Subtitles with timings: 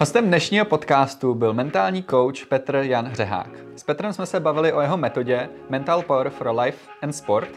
[0.00, 3.48] Hostem dnešního podcastu byl mentální coach Petr Jan Hřehák.
[3.76, 7.48] S Petrem jsme se bavili o jeho metodě Mental Power for Life and Sport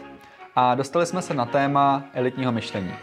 [0.56, 2.94] a dostali jsme se na téma elitního myšlení.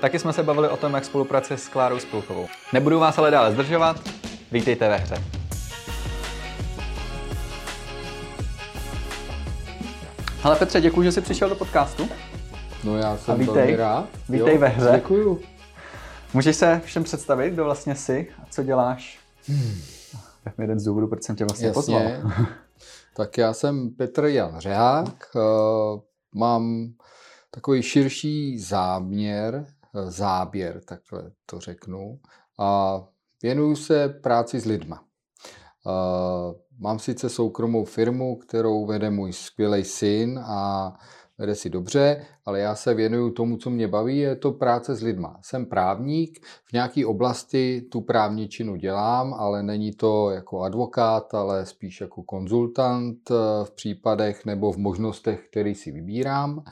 [0.00, 2.46] Taky jsme se bavili o tom, jak spolupracuje s Klárou Spilkovou.
[2.72, 3.96] Nebudu vás ale dále zdržovat,
[4.52, 5.22] vítejte ve hře.
[10.42, 12.08] Ale Petře, děkuji, že jsi přišel do podcastu.
[12.84, 13.54] No já jsem vítej.
[13.54, 14.04] velmi rád.
[14.28, 14.90] Vítej jo, ve hře.
[14.94, 15.40] Děkuju.
[16.34, 19.18] Můžeš se všem představit, kdo vlastně jsi a co děláš?
[19.46, 19.80] Hmm.
[20.44, 22.02] Tak mi jeden z důvodů, proč jsem tě vlastně pozval.
[22.02, 22.46] Jasně.
[23.16, 25.26] tak já jsem Petr Jan Řehák.
[25.36, 25.40] eh,
[26.34, 26.86] Mám
[27.50, 29.66] takový širší záměr,
[29.96, 32.18] eh, záběr, takhle to řeknu.
[32.58, 33.00] A
[33.42, 35.04] věnuju se práci s lidma.
[35.86, 40.92] Eh, Mám sice soukromou firmu, kterou vede můj skvělý syn a
[41.38, 45.02] vede si dobře, ale já se věnuju tomu, co mě baví, je to práce s
[45.02, 45.38] lidma.
[45.42, 52.00] Jsem právník, v nějaké oblasti tu právničinu dělám, ale není to jako advokát, ale spíš
[52.00, 56.64] jako konzultant eh, v případech nebo v možnostech, které si vybírám.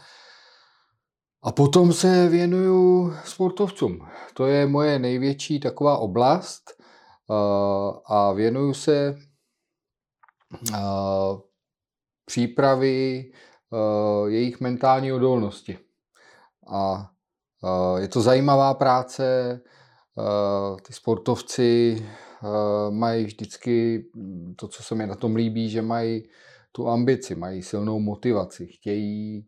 [1.43, 3.99] A potom se věnuju sportovcům.
[4.35, 7.35] To je moje největší taková oblast eh,
[8.07, 9.17] a věnuju se
[10.75, 10.77] eh,
[12.25, 13.25] přípravy
[14.27, 15.79] jejich mentální odolnosti.
[16.73, 17.11] A
[17.65, 19.25] eh, je to zajímavá práce,
[20.19, 24.05] eh, ty sportovci eh, mají vždycky
[24.57, 26.23] to, co se mi na tom líbí, že mají
[26.73, 29.47] tu ambici, mají silnou motivaci, chtějí,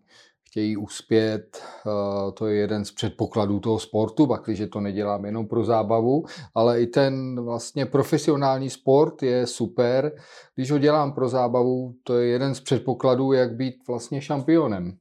[0.49, 5.49] chtějí uspět, eh, to je jeden z předpokladů toho sportu, pak když to nedělám jenom
[5.49, 6.25] pro zábavu,
[6.55, 10.13] ale i ten vlastně profesionální sport je super,
[10.55, 14.97] když ho dělám pro zábavu, to je jeden z předpokladů, jak být vlastně šampionem.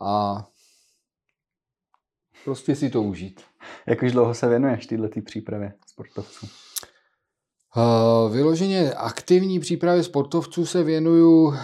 [0.00, 0.44] A
[2.44, 3.40] prostě si to užít.
[3.86, 6.46] Jak už dlouho se věnuješ této přípravě sportovců?
[7.76, 11.54] Uh, Vyloženě aktivní přípravě sportovců se věnuju uh,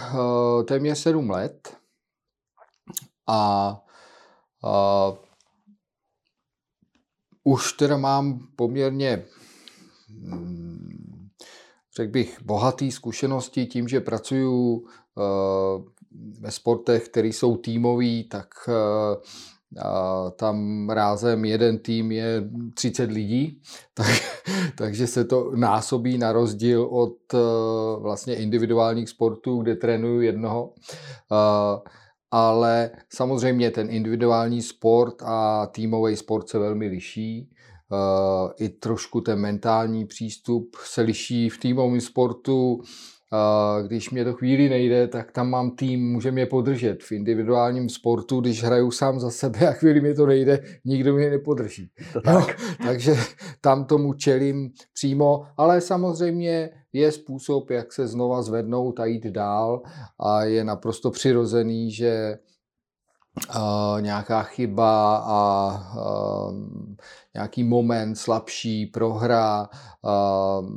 [0.65, 1.80] téměř 7 let
[3.31, 3.81] a
[4.63, 5.17] uh,
[7.43, 9.25] už teda mám poměrně
[10.09, 11.29] mm,
[11.95, 14.83] řekl bych, bohatý zkušenosti tím, že pracuju uh,
[16.39, 18.47] ve sportech, které jsou týmový, tak
[19.79, 22.43] a tam rázem jeden tým je
[22.73, 23.61] 30 lidí,
[23.93, 24.07] tak,
[24.77, 27.39] takže se to násobí na rozdíl od uh,
[28.01, 30.73] vlastně individuálních sportů, kde trénuju jednoho.
[32.31, 37.49] Ale samozřejmě ten individuální sport a týmový sport se velmi liší.
[37.91, 42.73] Uh, I trošku ten mentální přístup se liší v týmovém sportu.
[42.73, 47.03] Uh, když mě to chvíli nejde, tak tam mám tým, může mě podržet.
[47.03, 51.29] V individuálním sportu, když hraju sám za sebe a chvíli mě to nejde, nikdo mě
[51.29, 51.89] nepodrží.
[52.13, 52.33] To tak.
[52.35, 52.47] No,
[52.85, 53.15] takže
[53.61, 59.81] tam tomu čelím přímo, ale samozřejmě je způsob, jak se znova zvednout a jít dál
[60.19, 62.39] a je naprosto přirozený, že
[63.55, 66.53] uh, nějaká chyba a uh,
[67.33, 69.69] nějaký moment slabší, prohra,
[70.03, 70.69] uh,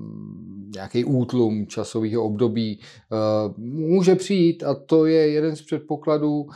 [0.75, 2.81] nějaký útlum časového období
[3.13, 6.47] uh, může přijít a to je jeden z předpokladů, uh,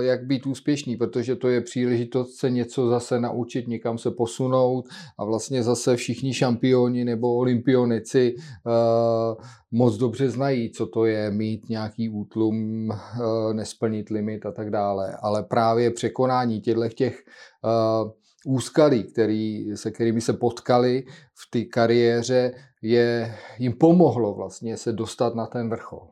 [0.00, 4.88] jak být úspěšný, protože to je příležitost se něco zase naučit, někam se posunout
[5.18, 11.68] a vlastně zase všichni šampioni nebo olympionici uh, moc dobře znají, co to je mít
[11.68, 15.16] nějaký útlum, uh, nesplnit limit a tak dále.
[15.22, 17.24] Ale právě překonání těchto těch
[18.46, 21.04] úskalí, který, se kterými se potkali
[21.34, 26.08] v té kariéře, je, jim pomohlo vlastně se dostat na ten vrchol.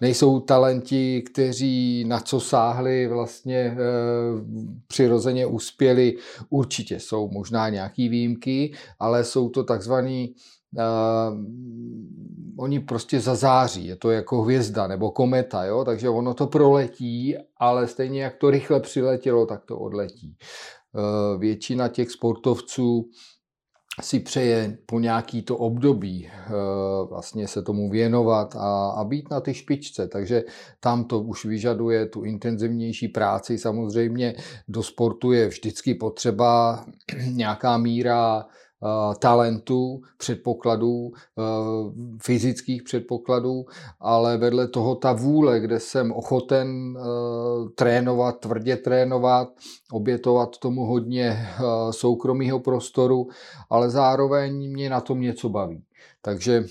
[0.00, 3.76] Nejsou talenti, kteří na co sáhli, vlastně e,
[4.86, 6.16] přirozeně uspěli.
[6.50, 10.34] Určitě jsou možná nějaký výjimky, ale jsou to takzvaný
[10.76, 11.38] Uh,
[12.56, 15.84] oni prostě zazáří, je to jako hvězda nebo kometa, jo?
[15.84, 20.36] takže ono to proletí, ale stejně jak to rychle přiletělo, tak to odletí.
[20.94, 23.10] Uh, většina těch sportovců
[24.00, 29.40] si přeje po nějaký to období uh, vlastně se tomu věnovat a, a být na
[29.40, 30.42] ty špičce, takže
[30.80, 33.58] tam to už vyžaduje tu intenzivnější práci.
[33.58, 34.34] Samozřejmě
[34.68, 36.84] do sportu je vždycky potřeba
[37.30, 38.46] nějaká míra
[39.18, 41.12] talentů, předpokladů,
[42.22, 43.64] fyzických předpokladů,
[44.00, 46.98] ale vedle toho ta vůle, kde jsem ochoten
[47.74, 49.48] trénovat, tvrdě trénovat,
[49.92, 51.48] obětovat tomu hodně
[51.90, 53.28] soukromého prostoru,
[53.70, 55.84] ale zároveň mě na tom něco baví.
[56.22, 56.64] Takže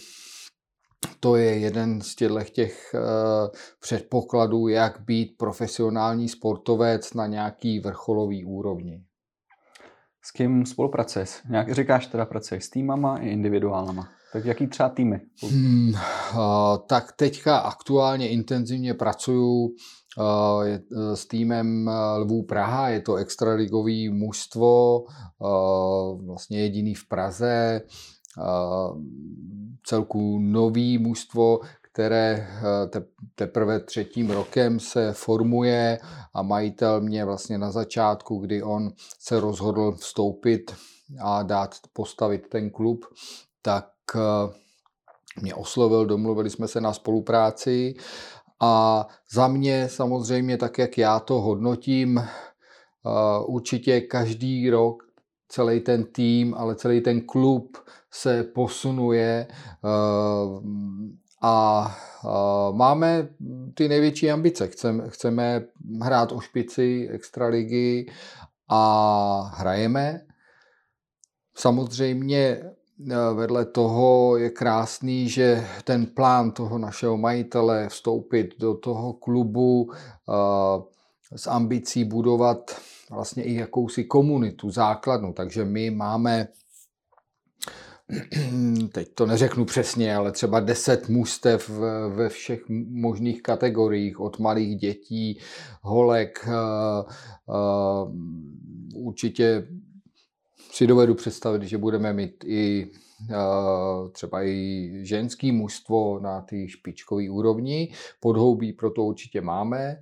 [1.19, 2.15] to je jeden z
[2.51, 2.95] těch
[3.79, 9.03] předpokladů, jak být profesionální sportovec na nějaký vrcholový úrovni.
[10.23, 11.29] S kým spolupracuješ?
[11.49, 14.09] Nějak říkáš teda pracuješ s týmama i individuálama.
[14.33, 15.21] Tak jaký třeba týmy?
[15.51, 15.93] Hmm,
[16.87, 19.73] tak teďka aktuálně intenzivně pracuju uh,
[21.13, 25.03] s týmem Lvů Praha, je to extraligový mužstvo,
[26.25, 27.81] vlastně jediný v Praze,
[29.85, 31.59] celku nový mužstvo,
[31.93, 32.47] které
[32.89, 33.03] te,
[33.35, 35.99] teprve třetím rokem se formuje
[36.33, 40.75] a majitel mě vlastně na začátku, kdy on se rozhodl vstoupit
[41.23, 43.05] a dát postavit ten klub,
[43.61, 43.85] tak
[44.15, 44.53] Eh,
[45.41, 47.93] mě oslovil, domluvili jsme se na spolupráci
[48.59, 52.27] a za mě samozřejmě, tak jak já to hodnotím, eh,
[53.45, 55.03] určitě každý rok
[55.47, 57.77] celý ten tým, ale celý ten klub
[58.11, 59.87] se posunuje eh,
[61.41, 61.97] a
[62.71, 63.27] máme
[63.73, 64.67] ty největší ambice.
[64.67, 65.63] Chceme, chceme
[66.01, 68.11] hrát o špici extraligy
[68.69, 70.21] a hrajeme.
[71.55, 72.61] Samozřejmě
[73.09, 79.91] Eh, vedle toho je krásný, že ten plán toho našeho majitele vstoupit do toho klubu
[79.91, 85.33] eh, s ambicí budovat vlastně i jakousi komunitu, základnu.
[85.33, 86.47] Takže my máme
[88.91, 91.69] teď to neřeknu přesně, ale třeba deset mustev
[92.15, 95.39] ve všech možných kategoriích, od malých dětí,
[95.81, 96.51] holek, eh,
[98.95, 99.67] určitě
[100.71, 102.91] si dovedu představit, že budeme mít i
[104.11, 107.93] třeba i ženský mužstvo na té špičkové úrovni.
[108.19, 109.99] Podhoubí proto určitě máme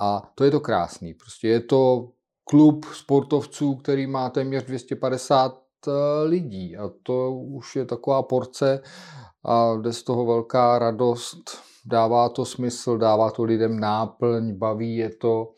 [0.00, 1.14] a to je to krásný.
[1.14, 2.08] Prostě je to
[2.44, 5.67] klub sportovců, který má téměř 250 e,
[6.24, 8.82] lidí a to už je taková porce
[9.44, 15.10] a jde z toho velká radost, dává to smysl, dává to lidem náplň, baví je
[15.10, 15.52] to.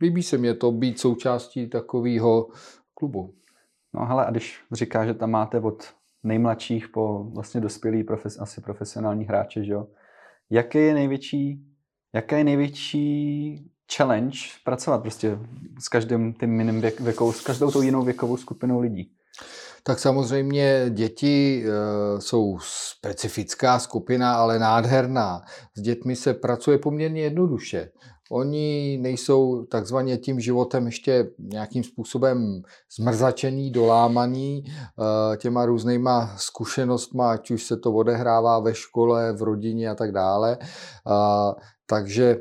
[0.00, 2.48] Líbí se mě to být součástí takového
[2.94, 3.34] klubu.
[3.94, 8.60] No hele, a když říká, že tam máte od nejmladších po vlastně dospělý profes, asi
[8.60, 9.86] profesionální hráče, že jo?
[10.50, 11.64] Jaký je největší,
[12.14, 15.38] jaká je největší challenge pracovat prostě
[15.80, 19.10] s každým tím jiným věk, věkou, s každou tou jinou věkovou skupinou lidí?
[19.82, 25.42] Tak samozřejmě děti e, jsou specifická skupina, ale nádherná.
[25.74, 27.90] S dětmi se pracuje poměrně jednoduše.
[28.30, 32.62] Oni nejsou takzvaně tím životem ještě nějakým způsobem
[32.98, 39.90] zmrzačený, dolámaný eh, těma různýma zkušenostma, ať už se to odehrává ve škole, v rodině
[39.90, 40.58] a tak dále.
[41.86, 42.36] Takže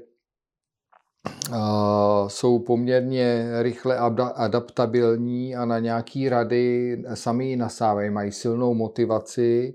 [2.27, 3.97] jsou poměrně rychle
[4.35, 9.73] adaptabilní a na nějaký rady sami nasávají, mají silnou motivaci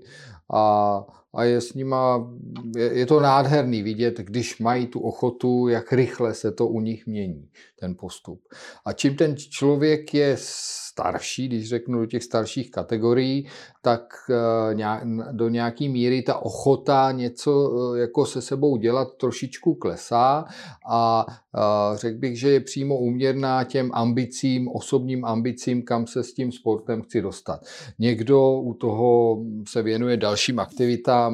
[0.53, 1.05] a
[1.35, 2.31] a je s nima,
[2.75, 7.07] je, je to nádherný vidět, když mají tu ochotu, jak rychle se to u nich
[7.07, 8.41] mění, ten postup.
[8.85, 10.37] A čím ten člověk je
[10.93, 13.47] starší, když řeknu do těch starších kategorií,
[13.81, 15.01] tak eh,
[15.31, 17.51] do nějaký míry ta ochota něco
[17.95, 20.45] eh, jako se sebou dělat trošičku klesá
[20.89, 26.33] a eh, řekl bych, že je přímo uměrná těm ambicím, osobním ambicím, kam se s
[26.33, 27.59] tím sportem chci dostat.
[27.99, 29.37] Někdo u toho
[29.67, 31.33] se věnuje dalším aktivitám,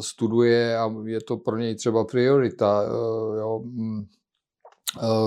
[0.00, 2.82] studuje a je to pro něj třeba priorita.
[3.38, 4.04] Jo mm,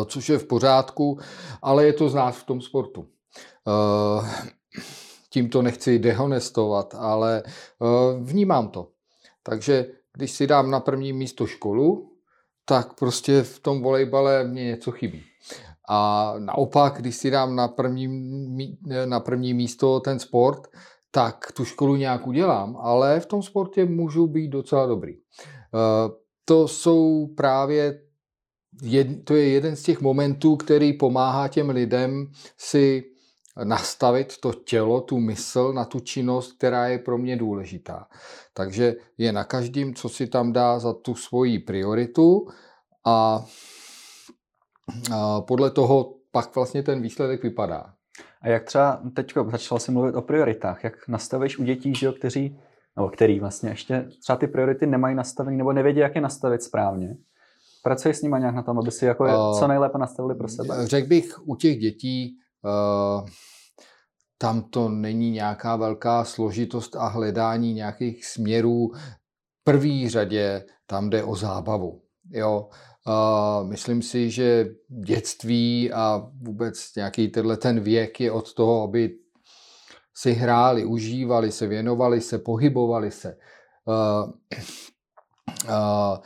[0.05, 1.19] což je v pořádku,
[1.61, 3.07] ale je to znát v tom sportu.
[3.67, 4.47] Eh,
[5.29, 7.85] tím to nechci dehonestovat, ale eh,
[8.19, 8.87] vnímám to.
[9.43, 12.11] Takže když si dám na první místo školu,
[12.65, 15.23] tak prostě v tom volejbale mě něco chybí.
[15.89, 18.07] A naopak, když si dám na první,
[19.05, 20.67] na první místo ten sport,
[21.11, 25.13] tak tu školu nějak udělám, ale v tom sportě můžu být docela dobrý.
[26.45, 28.01] To jsou právě
[28.81, 33.03] jed, to je jeden z těch momentů, který pomáhá těm lidem si
[33.63, 38.07] nastavit to tělo, tu mysl na tu činnost, která je pro mě důležitá.
[38.53, 42.47] Takže je na každém, co si tam dá za tu svoji prioritu
[43.05, 43.45] a,
[45.13, 47.93] a podle toho pak vlastně ten výsledek vypadá.
[48.41, 52.13] A jak třeba teď začal jsem mluvit o prioritách, jak nastavíš u dětí, že jo,
[52.13, 52.59] kteří,
[52.95, 57.17] nebo který vlastně ještě třeba ty priority nemají nastavený nebo nevědí, jak je nastavit správně,
[57.87, 60.87] Pracuješ s nimi nějak na tom, aby si jako uh, co nejlépe nastavili pro sebe?
[60.87, 63.27] Řekl bych u těch dětí, uh,
[64.37, 68.91] tam to není nějaká velká složitost a hledání nějakých směrů.
[69.61, 72.01] V první řadě tam jde o zábavu.
[72.29, 72.69] Jo,
[73.07, 74.65] Uh, myslím si, že
[75.05, 79.15] dětství a vůbec nějaký tenhle ten věk je od toho, aby
[80.15, 83.37] si hráli, užívali se, věnovali se, pohybovali se.
[83.85, 84.31] Uh,
[85.69, 86.17] uh,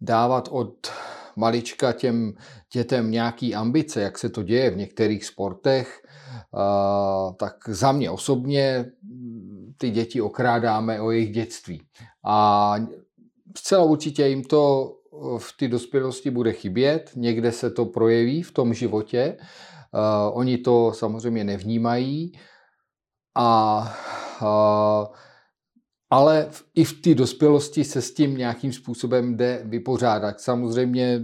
[0.00, 0.92] dávat od
[1.36, 2.32] malička těm
[2.72, 6.02] dětem nějaký ambice, jak se to děje v některých sportech,
[7.36, 8.84] tak za mě osobně
[9.78, 11.82] ty děti okrádáme o jejich dětství.
[12.24, 12.74] A
[13.56, 14.92] zcela určitě jim to
[15.38, 19.36] v té dospělosti bude chybět, někde se to projeví v tom životě,
[20.32, 22.32] oni to samozřejmě nevnímají
[23.36, 23.96] a
[26.10, 30.40] ale i v té dospělosti se s tím nějakým způsobem jde vypořádat.
[30.40, 31.20] Samozřejmě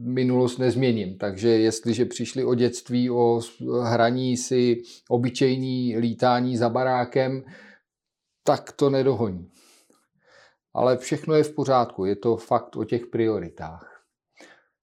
[0.00, 3.40] minulost nezměním, takže jestliže přišli o dětství, o
[3.82, 7.42] hraní si obyčejný lítání za barákem,
[8.44, 9.50] tak to nedohoní.
[10.74, 13.89] Ale všechno je v pořádku, je to fakt o těch prioritách.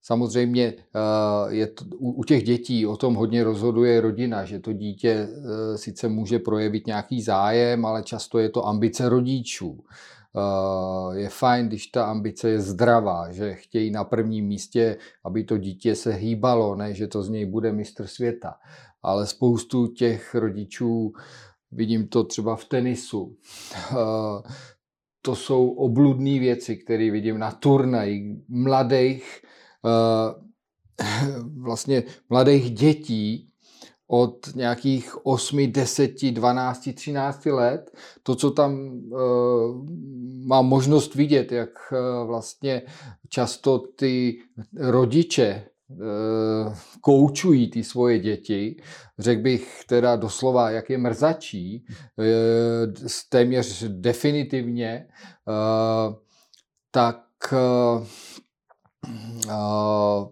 [0.08, 5.28] Samozřejmě eh, je to, u těch dětí o tom hodně rozhoduje rodina, že to dítě
[5.28, 9.84] eh, sice může projevit nějaký zájem, ale často je to ambice rodičů.
[9.84, 15.58] Eh, je fajn, když ta ambice je zdravá, že chtějí na prvním místě, aby to
[15.58, 18.54] dítě se hýbalo, ne, že to z něj bude mistr světa.
[19.02, 21.12] Ale spoustu těch rodičů,
[21.72, 23.36] vidím to třeba v tenisu,
[25.22, 29.42] to jsou obludné věci, které vidím na turnaji mladých
[31.62, 33.44] vlastně mladých dětí
[34.06, 37.90] od nějakých 8, 10, 12, 13 let.
[38.22, 39.20] To, co tam uh,
[40.46, 42.82] mám možnost vidět, jak uh, vlastně
[43.28, 44.38] často ty
[44.76, 45.64] rodiče
[47.00, 48.82] koučují ty svoje děti,
[49.18, 51.86] řekl bych teda doslova, jak je mrzačí,
[53.28, 55.08] téměř definitivně,
[56.90, 57.24] tak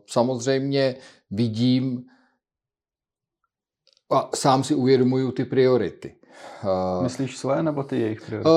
[0.07, 0.97] samozřejmě
[1.31, 2.05] vidím
[4.13, 6.17] a sám si uvědomuju ty priority.
[7.03, 8.51] Myslíš své nebo ty jejich priority?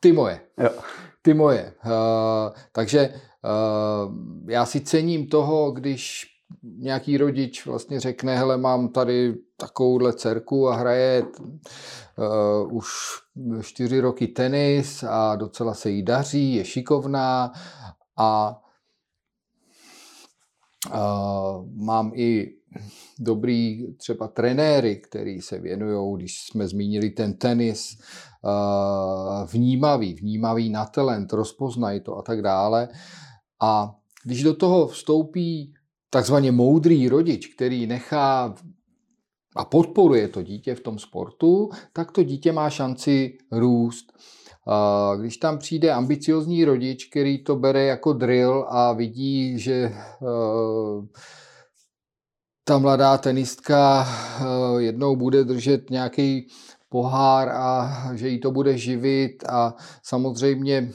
[0.00, 0.40] Ty moje.
[0.58, 0.70] Jo.
[1.22, 1.74] Ty moje.
[2.72, 3.14] Takže
[4.48, 6.26] já si cením toho, když
[6.62, 12.86] nějaký rodič vlastně řekne, hele, mám tady takovouhle dcerku a hraje uh, už
[13.62, 17.52] čtyři roky tenis a docela se jí daří, je šikovná
[18.16, 18.60] a
[21.74, 22.54] Mám i
[23.18, 27.98] dobrý třeba trenéry, který se věnují, když jsme zmínili ten tenis,
[29.52, 32.88] vnímavý, vnímavý na talent, rozpoznají to a tak dále.
[33.62, 35.74] A když do toho vstoupí
[36.10, 38.54] takzvaně moudrý rodič, který nechá
[39.56, 44.12] a podporuje to dítě v tom sportu, tak to dítě má šanci růst.
[45.20, 49.94] Když tam přijde ambiciozní rodič, který to bere jako drill a vidí, že eh,
[52.64, 54.44] ta mladá tenistka eh,
[54.82, 56.48] jednou bude držet nějaký
[56.88, 60.92] pohár a že jí to bude živit a samozřejmě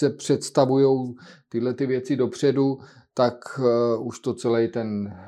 [0.00, 1.14] se představují
[1.48, 2.78] tyhle ty věci dopředu,
[3.14, 5.18] tak uh, už to celý ten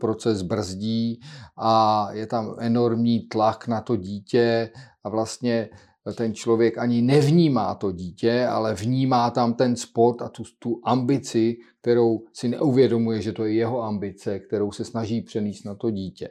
[0.00, 1.20] proces brzdí
[1.58, 4.70] a je tam enormní tlak na to dítě
[5.04, 5.68] a vlastně
[6.14, 11.56] ten člověk ani nevnímá to dítě, ale vnímá tam ten spot a tu, tu ambici,
[11.80, 16.28] kterou si neuvědomuje, že to je jeho ambice, kterou se snaží přenést na to dítě.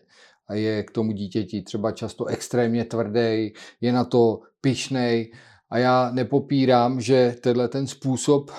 [0.47, 5.31] A je k tomu dítěti třeba často extrémně tvrdý, je na to pišnej.
[5.69, 8.51] A já nepopírám, že tenhle ten způsob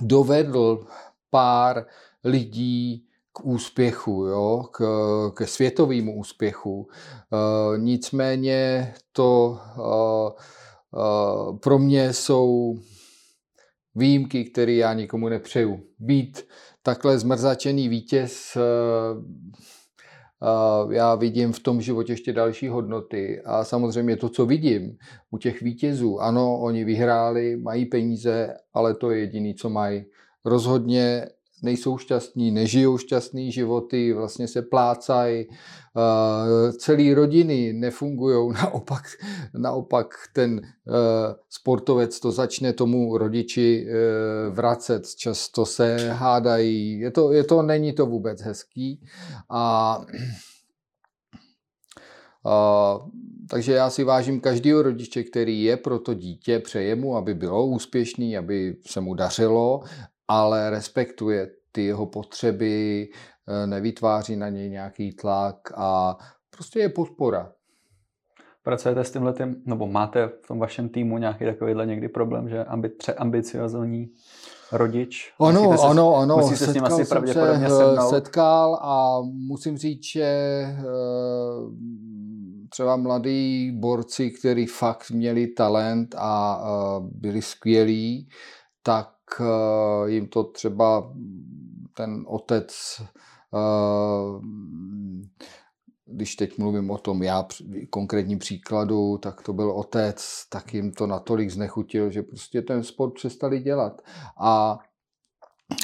[0.00, 0.86] dovedl
[1.30, 1.86] pár
[2.24, 4.82] lidí k úspěchu, jo, k,
[5.36, 6.88] ke světovému úspěchu.
[6.90, 9.80] E, nicméně to e,
[10.98, 12.74] e, pro mě jsou
[13.94, 15.80] výjimky, které já nikomu nepřeju.
[15.98, 16.46] Být
[16.82, 18.56] takhle zmrzačený vítěz,
[20.90, 24.96] já vidím v tom životě ještě další hodnoty a samozřejmě to, co vidím
[25.30, 30.04] u těch vítězů, ano, oni vyhráli, mají peníze, ale to je jediné, co mají.
[30.44, 31.26] Rozhodně
[31.62, 35.46] nejsou šťastní, nežijou šťastný životy, vlastně se plácají,
[36.78, 39.02] celý rodiny nefungují, naopak,
[39.54, 40.64] naopak ten e,
[41.48, 43.94] sportovec to začne tomu rodiči e,
[44.50, 49.00] vracet, často se hádají, je to, je to, není to vůbec hezký.
[49.50, 50.00] A
[52.46, 52.98] a,
[53.50, 57.66] takže já si vážím každého rodiče, který je pro to dítě, přeje mu, aby bylo
[57.66, 59.80] úspěšný, aby se mu dařilo
[60.32, 63.08] ale respektuje ty jeho potřeby,
[63.48, 66.16] eh, nevytváří na něj nějaký tlak a
[66.56, 67.52] prostě je podpora.
[68.62, 72.64] Pracujete s tímhle, tím, nebo máte v tom vašem týmu nějaký takovýhle někdy problém, že
[72.64, 74.10] ambi, přeambiciozní
[74.72, 75.32] rodič?
[75.40, 76.36] Ano, se, ano, ano.
[76.36, 78.10] Musíte se s ním asi pravděpodobně se sednout.
[78.10, 80.82] setkal a musím říct, že eh,
[82.68, 88.28] třeba mladí borci, kteří fakt měli talent a eh, byli skvělí,
[88.82, 89.08] tak
[90.06, 91.12] jim to třeba
[91.94, 93.00] ten otec
[96.14, 97.46] když teď mluvím o tom já
[97.90, 103.14] konkrétním příkladu, tak to byl otec, tak jim to natolik znechutil, že prostě ten sport
[103.14, 104.02] přestali dělat.
[104.40, 104.78] A,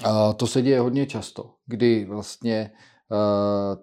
[0.04, 2.70] a to se děje hodně často, kdy vlastně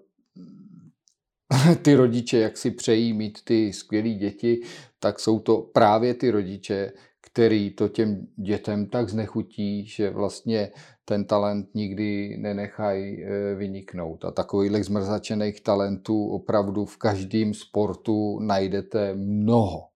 [1.82, 4.62] ty rodiče, jak si přejí mít ty skvělé děti,
[5.00, 6.92] tak jsou to právě ty rodiče,
[7.36, 10.72] který to těm dětem tak znechutí, že vlastně
[11.06, 14.26] ten talent nikdy nenechají eh, vyniknout.
[14.26, 19.88] A takových zmrzačených talentů opravdu v každém sportu najdete mnoho.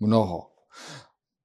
[0.00, 0.50] Mnoho.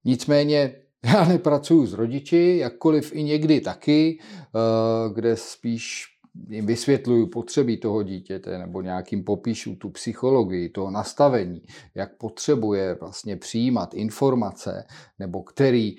[0.05, 6.11] Nicméně já nepracuju s rodiči, jakkoliv i někdy taky, eh, kde spíš
[6.50, 11.61] jim vysvětluju potřeby toho dítěte nebo nějakým popíšu tu psychologii, toho nastavení,
[11.95, 14.85] jak potřebuje vlastně přijímat informace
[15.19, 15.95] nebo který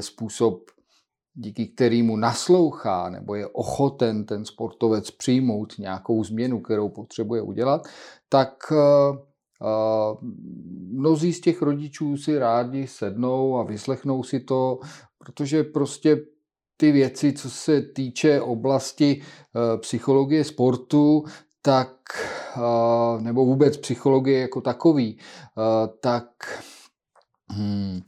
[0.00, 0.70] způsob
[1.34, 7.86] díky kterému naslouchá nebo je ochoten ten sportovec přijmout nějakou změnu, kterou potřebuje udělat,
[8.28, 9.18] tak uh,
[10.92, 14.78] mnozí z těch rodičů si rádi sednou a vyslechnou si to,
[15.18, 16.20] protože prostě
[16.76, 21.24] ty věci, co se týče oblasti uh, psychologie sportu,
[21.62, 21.90] tak,
[22.56, 25.18] uh, nebo vůbec psychologie jako takový,
[26.00, 26.26] tak
[27.50, 28.00] Hmm.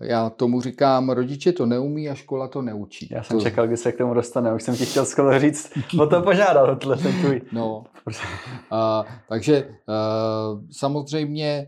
[0.00, 3.08] Já tomu říkám, rodiče to neumí a škola to neučí.
[3.10, 3.42] Já jsem to...
[3.42, 4.54] čekal, kdy se k tomu dostane.
[4.54, 7.42] Už jsem ti chtěl skoro říct, o to požádat, tohle ten tvůj.
[7.52, 7.84] No,
[8.70, 9.94] a, takže a,
[10.70, 11.66] samozřejmě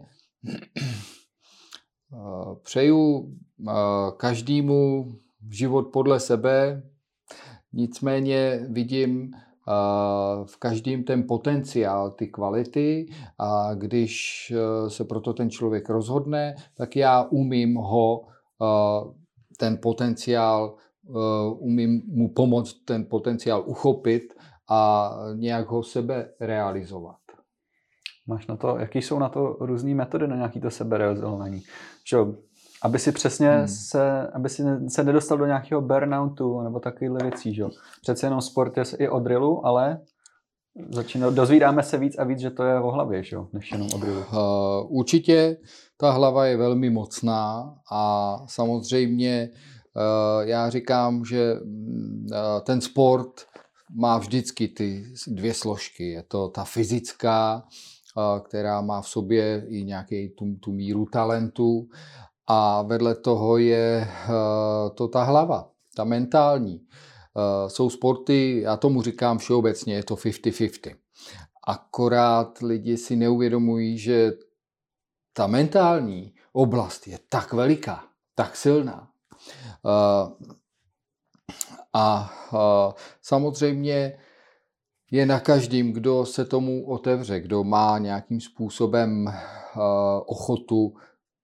[2.13, 3.31] a, přeju
[3.69, 5.13] a, každému
[5.51, 6.83] život podle sebe,
[7.73, 9.31] nicméně vidím,
[10.45, 13.07] v každém ten potenciál, ty kvality
[13.39, 18.27] a když e, se proto ten člověk rozhodne, tak já umím ho e,
[19.59, 21.11] ten potenciál, e,
[21.59, 24.35] umím mu pomoct ten potenciál uchopit
[24.71, 27.19] a nějak ho sebe realizovat.
[28.27, 31.63] Máš na to, jaký jsou na to různé metody na nějaký to seberealizování?
[32.11, 32.17] Že
[32.83, 33.69] aby si přesně hmm.
[33.69, 37.65] se, aby si se nedostal do nějakého burnoutu nebo takovýchhle věcí, že?
[38.03, 40.01] Přece jenom sport je i o drillu, ale
[40.91, 43.37] začíná, dozvídáme se víc a víc, že to je o hlavě, že?
[43.53, 44.21] než jenom o drillu.
[44.21, 45.57] Uh, určitě
[45.97, 49.51] ta hlava je velmi mocná a samozřejmě
[49.97, 53.47] uh, já říkám, že uh, ten sport
[53.95, 56.11] má vždycky ty dvě složky.
[56.11, 57.65] Je to ta fyzická,
[58.45, 61.89] která má v sobě i nějaký tu, tu míru talentu
[62.49, 66.81] a vedle toho je eh, to ta hlava, ta mentální.
[67.37, 70.97] Eh, jsou sporty, já tomu říkám všeobecně, je to 50-50.
[71.67, 74.33] Akorát lidi si neuvědomují, že
[75.33, 79.09] ta mentální oblast je tak veliká, tak silná.
[79.87, 80.49] Eh,
[81.93, 82.35] a
[83.23, 84.19] samozřejmě
[85.11, 89.33] je na každém, kdo se tomu otevře, kdo má nějakým způsobem
[90.27, 90.95] ochotu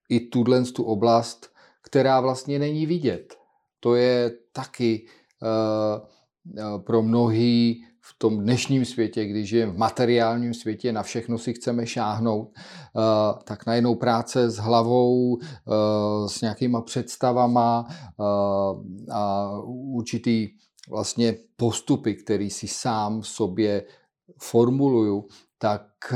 [0.08, 1.50] i tuhle tu oblast,
[1.82, 3.34] která vlastně není vidět.
[3.80, 5.06] To je taky
[5.42, 11.52] uh, pro mnohý v tom dnešním světě, když žijeme v materiálním světě, na všechno si
[11.52, 13.02] chceme šáhnout, uh,
[13.44, 15.38] tak najednou práce s hlavou,
[16.26, 17.86] s nějakýma představama
[19.12, 20.48] a určitý
[20.90, 23.84] vlastně postupy, který si sám v sobě
[24.38, 26.14] formuluju, tak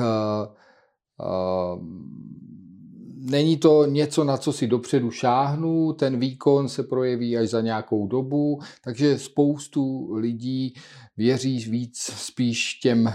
[3.21, 8.07] není to něco, na co si dopředu šáhnu, ten výkon se projeví až za nějakou
[8.07, 10.75] dobu, takže spoustu lidí
[11.17, 13.13] věří víc spíš těm uh,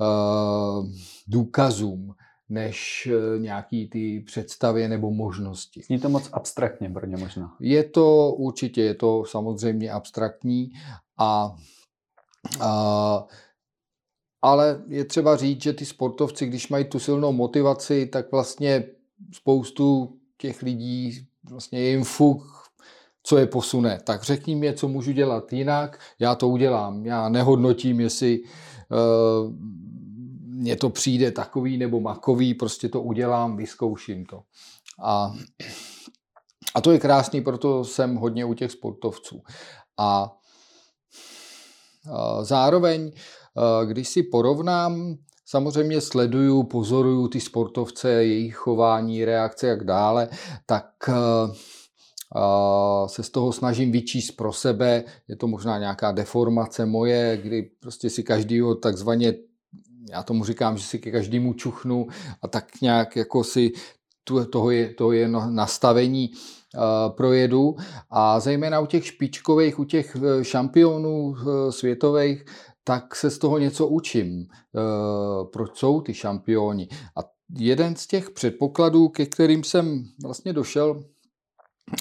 [0.00, 0.86] uh,
[1.28, 2.14] důkazům,
[2.48, 5.82] než uh, nějaký ty představě nebo možnosti.
[5.82, 7.56] Zní to moc abstraktně, Brně možná.
[7.60, 10.70] Je to určitě, je to samozřejmě abstraktní
[11.18, 11.56] a
[12.60, 12.66] uh,
[14.42, 18.84] ale je třeba říct, že ty sportovci, když mají tu silnou motivaci, tak vlastně
[19.32, 22.42] spoustu těch lidí vlastně jim fuk,
[23.22, 24.00] co je posune.
[24.04, 27.06] Tak řekni mi, co můžu dělat jinak, já to udělám.
[27.06, 29.52] Já nehodnotím, jestli uh,
[30.40, 34.42] mně to přijde takový nebo makový, prostě to udělám, vyzkouším to.
[35.02, 35.34] A,
[36.74, 39.42] a to je krásný, proto jsem hodně u těch sportovců.
[39.98, 40.32] A,
[42.12, 43.45] a zároveň Eh,
[43.84, 45.16] když si porovnám,
[45.46, 50.28] samozřejmě sleduju, pozoruju ty sportovce, jejich chování, reakce a jak dále,
[50.66, 51.14] tak eh,
[52.36, 55.04] eh, se z toho snažím vyčíst pro sebe.
[55.28, 59.34] Je to možná nějaká deformace moje, kdy prostě si každýho takzvaně
[60.10, 62.06] já tomu říkám, že si ke každému čuchnu
[62.42, 63.72] a tak nějak jako si
[64.50, 66.30] toho je, toho je nastavení
[67.08, 67.76] projedu
[68.10, 71.34] a zejména u těch špičkových, u těch šampionů
[71.70, 72.44] světových,
[72.86, 74.48] tak se z toho něco učím.
[75.52, 76.88] Proč jsou ty šampioni?
[77.16, 77.20] A
[77.58, 81.04] jeden z těch předpokladů, ke kterým jsem vlastně došel,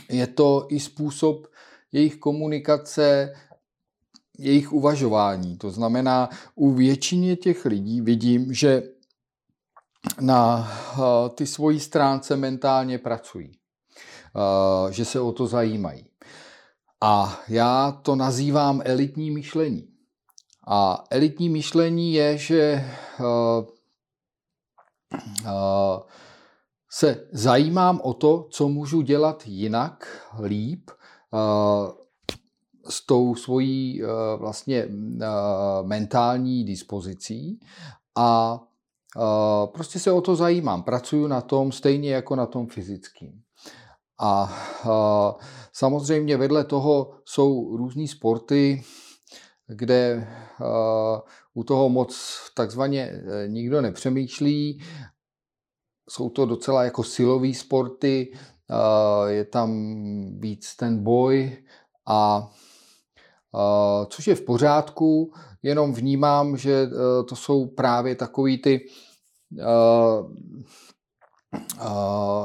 [0.10, 1.48] je to i způsob
[1.92, 3.34] jejich komunikace,
[4.38, 5.58] jejich uvažování.
[5.58, 8.84] To znamená, u většině těch lidí vidím, že
[10.22, 16.06] na eh, ty svojí stránce mentálně pracují, eh, že se o to zajímají.
[17.02, 19.95] A já to nazývám elitní myšlení.
[20.68, 23.26] A elitní myšlení je, že eh,
[26.92, 30.08] se zajímám o to, co můžu dělat jinak,
[30.44, 30.92] líp,
[32.90, 34.02] s tou svojí
[34.38, 34.88] vlastně
[35.84, 37.60] mentální dispozicí
[38.16, 38.60] a
[39.74, 40.84] prostě se o to zajímám.
[40.84, 43.42] Pracuju na tom stejně jako na tom fyzickým.
[44.20, 44.54] A
[45.74, 48.84] samozřejmě vedle toho jsou různé sporty,
[49.68, 50.28] kde
[51.54, 54.82] u toho moc takzvaně e, nikdo nepřemýšlí.
[56.10, 58.32] Jsou to docela jako silové sporty,
[59.28, 59.72] je tam
[60.40, 61.58] víc ten boj
[62.08, 62.50] a
[64.10, 66.90] což je v pořádku, jenom vnímám, že e,
[67.24, 68.86] to jsou právě takový ty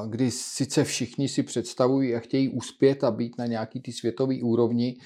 [0.07, 4.97] kdy sice všichni si představují a chtějí uspět a být na nějaký ty světový úrovni,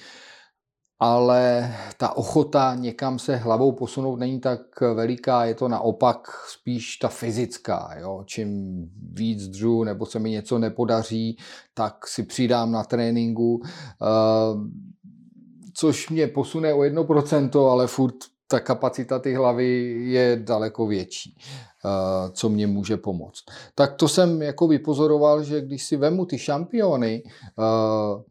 [0.99, 7.07] ale ta ochota někam se hlavou posunout není tak veliká, je to naopak spíš ta
[7.07, 7.95] fyzická.
[7.99, 8.23] Jo?
[8.25, 8.79] Čím
[9.13, 11.37] víc dřu nebo se mi něco nepodaří,
[11.73, 13.61] tak si přidám na tréninku,
[15.73, 18.15] což mě posune o 1%, ale furt
[18.47, 21.37] ta kapacita ty hlavy je daleko větší,
[22.31, 23.43] co mě může pomoct.
[23.75, 27.23] Tak to jsem jako vypozoroval, že když si vemu ty šampiony,
[27.59, 28.23] Eh,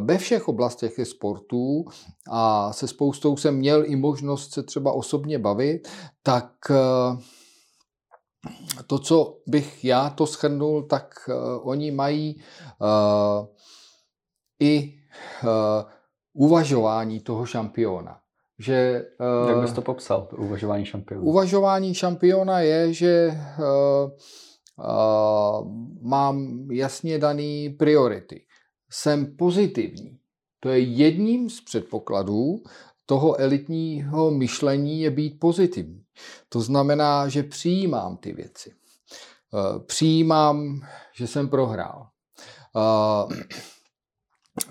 [0.00, 1.84] ve všech oblastech je sportů
[2.30, 5.88] a se spoustou jsem měl i možnost se třeba osobně bavit,
[6.22, 7.18] tak eh,
[8.86, 12.42] to, co bych já to schrnul, tak eh, oni mají
[14.60, 14.94] i
[16.32, 18.16] uvažování toho šampiona.
[18.58, 19.04] Že,
[19.48, 21.24] Jak bys to popsal, to uvažování šampiona?
[21.24, 24.10] Uvažování šampiona je, že uh,
[24.86, 25.68] uh,
[26.02, 28.44] mám jasně daný priority
[28.90, 30.18] jsem pozitivní.
[30.60, 32.62] To je jedním z předpokladů
[33.06, 36.04] toho elitního myšlení je být pozitivní.
[36.48, 38.72] To znamená, že přijímám ty věci.
[39.54, 40.80] Eh, přijímám,
[41.14, 42.08] že jsem prohrál.
[42.76, 43.34] Eh,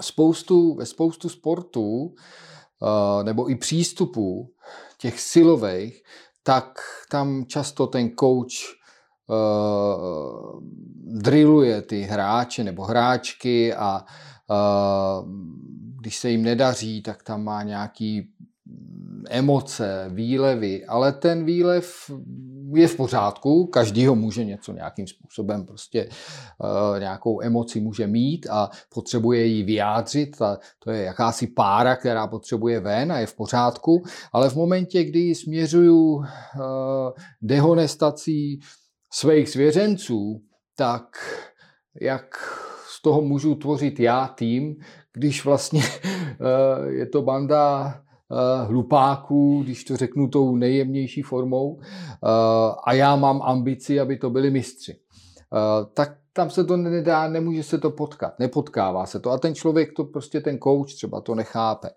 [0.01, 4.53] spoustu, ve spoustu sportů eh, nebo i přístupů
[4.97, 6.03] těch silových,
[6.43, 6.79] tak
[7.11, 8.78] tam často ten coach
[9.29, 10.59] uh,
[11.21, 14.01] drilluje ty hráče nebo hráčky a
[14.49, 15.29] uh,
[15.99, 18.29] když se jim nedaří, tak tam má nějaký
[19.29, 22.11] emoce, výlevy, ale ten výlev
[22.73, 26.09] je v pořádku, každý ho může něco nějakým způsobem prostě
[26.57, 32.27] uh, nějakou emoci může mít a potřebuje ji vyjádřit a to je jakási pára, která
[32.27, 36.23] potřebuje ven a je v pořádku, ale v momentě, kdy směřuju uh,
[37.41, 38.59] dehonestací
[39.13, 40.41] svých svěřenců,
[40.75, 41.17] tak
[42.01, 42.35] jak
[42.87, 44.75] z toho můžu tvořit já tým,
[45.13, 52.27] když vlastně eh, je to banda eh, hlupáků, když to řeknu tou nejjemnější formou, eh,
[52.83, 54.99] a já mám ambici, aby to byli mistři.
[55.93, 59.89] Tak tam se to nedá, nemůže se to potkat, nepotkává se to a ten člověk
[59.95, 61.89] to prostě ten coach třeba to nechápe.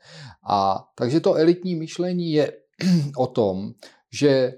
[0.48, 2.52] A takže to elitní myšlení je
[3.16, 3.72] o tom,
[4.12, 4.54] že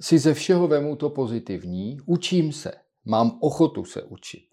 [0.00, 2.72] si ze všeho vemu to pozitivní, učím se,
[3.04, 4.44] mám ochotu se učit.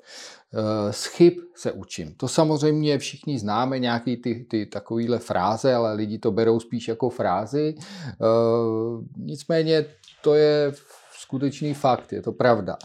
[0.54, 2.15] Eh, z chyb se učím.
[2.15, 7.10] To samozřejmě všichni známe, nějaký ty, ty takovýhle fráze, ale lidi to berou spíš jako
[7.10, 7.76] frázy.
[7.78, 8.15] Eh,
[9.17, 9.86] nicméně
[10.24, 10.74] to je
[11.19, 12.78] skutečný fakt, je to pravda.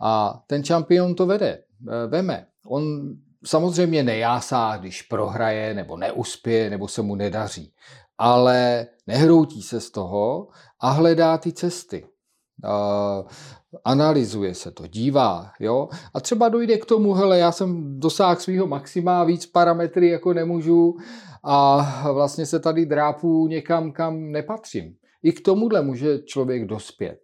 [0.00, 2.46] A ten čampion to vede, eh, veme.
[2.66, 7.72] On samozřejmě nejásá, když prohraje nebo neuspěje nebo se mu nedaří
[8.18, 10.48] ale nehroutí se z toho
[10.80, 12.06] a hledá ty cesty.
[12.64, 13.28] Uh,
[13.84, 18.66] analyzuje se to, dívá, jo, a třeba dojde k tomu, hele, já jsem dosáhl svého
[18.66, 20.96] maxima, víc parametry jako nemůžu
[21.44, 21.76] a
[22.12, 24.94] vlastně se tady drápu někam, kam nepatřím.
[25.22, 27.18] I k tomuhle může člověk dospět,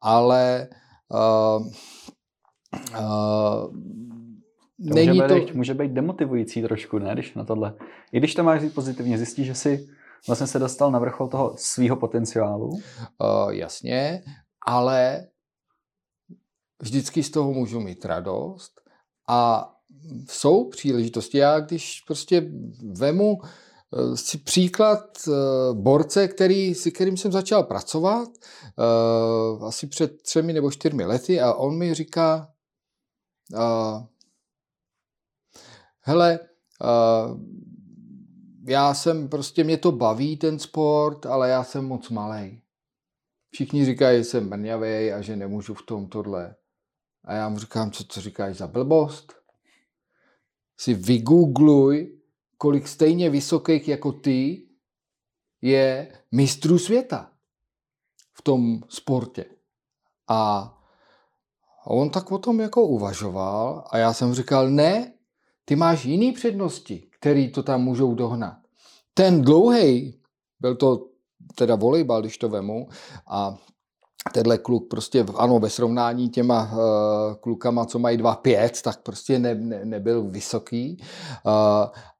[0.00, 0.68] ale
[1.08, 1.66] uh,
[2.98, 3.74] uh,
[4.78, 5.24] Není to...
[5.24, 7.74] Může, být, může být demotivující trošku, ne, když na tohle.
[8.12, 9.88] I když to máš pozitivně, zjistíš, že si
[10.26, 12.68] vlastně se dostal na vrchol toho svého potenciálu?
[12.68, 12.80] Uh,
[13.50, 14.22] jasně,
[14.66, 15.26] ale
[16.82, 18.72] vždycky z toho můžu mít radost
[19.28, 19.70] a
[20.28, 21.38] jsou příležitosti.
[21.38, 22.50] Já když prostě
[22.92, 25.32] vemu eh, si příklad eh,
[25.72, 28.28] borce, který, si kterým jsem začal pracovat
[29.66, 32.48] asi před třemi nebo čtyřmi lety a on mi říká,
[36.00, 36.38] hele,
[38.66, 42.62] já jsem, prostě mě to baví ten sport, ale já jsem moc malý.
[43.50, 46.54] Všichni říkají, že jsem mrňavý a že nemůžu v tom tohle.
[47.24, 49.32] A já mu říkám, co to říkáš za blbost?
[50.76, 52.18] Si vygoogluj,
[52.58, 54.68] kolik stejně vysokých jako ty
[55.62, 57.32] je mistrů světa
[58.32, 59.44] v tom sportě.
[60.28, 60.72] A
[61.86, 65.12] on tak o tom jako uvažoval a já jsem říkal, ne,
[65.64, 68.56] ty máš jiný přednosti, který to tam můžou dohnat.
[69.14, 70.20] Ten dlouhý,
[70.60, 71.06] byl to
[71.54, 72.88] teda volejbal, když to vemu,
[73.30, 73.58] a
[74.34, 79.54] tenhle kluk prostě, ano, ve srovnání těma uh, klukama, co mají 2,5, tak prostě ne,
[79.54, 80.96] ne, nebyl vysoký,
[81.46, 81.52] uh,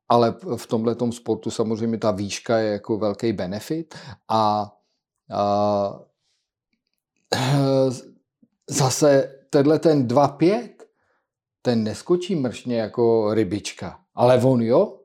[0.09, 3.95] ale v tomhle sportu samozřejmě ta výška je jako velký benefit
[4.29, 4.73] a
[5.31, 5.99] uh,
[8.71, 10.69] zase tenhle ten 2,5,
[11.63, 14.99] ten neskočí mršně jako rybička, ale on jo.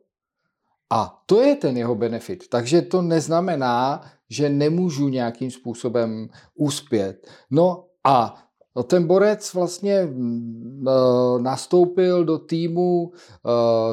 [0.90, 2.48] A to je ten jeho benefit.
[2.50, 7.28] Takže to neznamená, že nemůžu nějakým způsobem uspět.
[7.52, 8.44] No a
[8.84, 13.20] ten borec vlastně mm, e, nastoupil do týmu e,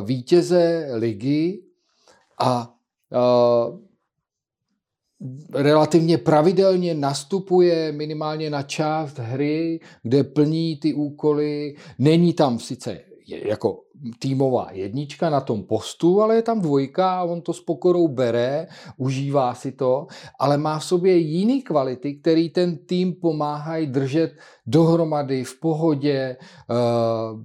[0.04, 1.62] vítěze ligy
[2.40, 2.74] a
[3.12, 3.18] e,
[5.62, 11.76] relativně pravidelně nastupuje minimálně na část hry, kde plní ty úkoly.
[11.98, 13.80] Není tam sice jako
[14.18, 18.66] týmová jednička na tom postu, ale je tam dvojka a on to s pokorou bere,
[18.96, 20.06] užívá si to,
[20.40, 24.32] ale má v sobě jiný kvality, který ten tým pomáhají držet
[24.66, 26.36] dohromady v pohodě.
[26.36, 26.74] Eh,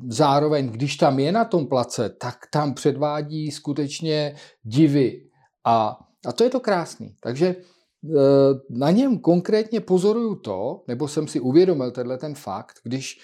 [0.08, 5.30] zároveň, když tam je na tom place, tak tam předvádí skutečně divy.
[5.66, 7.16] A, a to je to krásný.
[7.24, 7.60] Takže eh,
[8.70, 13.20] na něm konkrétně pozoruju to, nebo jsem si uvědomil tenhle ten fakt, když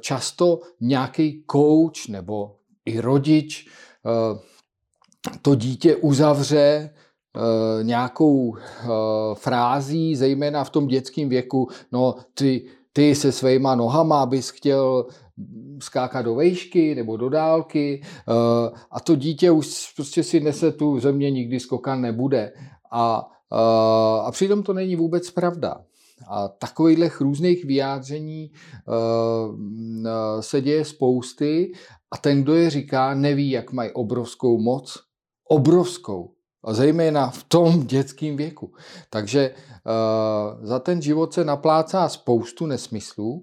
[0.00, 4.38] často nějaký coach nebo i rodič eh,
[5.42, 6.90] to dítě uzavře
[7.36, 8.56] eh, nějakou
[9.34, 15.06] frází, zejména v tom dětském věku, no ty, ty se svýma nohama bys chtěl
[15.82, 18.02] skákat do vejšky nebo do dálky
[18.90, 22.52] a to dítě už prostě si nese tu země nikdy skokan nebude.
[22.90, 23.28] A,
[24.20, 25.84] a přitom to není vůbec pravda.
[26.28, 28.50] A takových různých vyjádření
[28.86, 31.72] uh, se děje spousty
[32.10, 34.98] a ten, kdo je říká, neví, jak mají obrovskou moc.
[35.48, 36.32] Obrovskou.
[36.64, 38.72] A zejména v tom dětském věku.
[39.10, 43.42] Takže uh, za ten život se naplácá spoustu nesmyslů uh,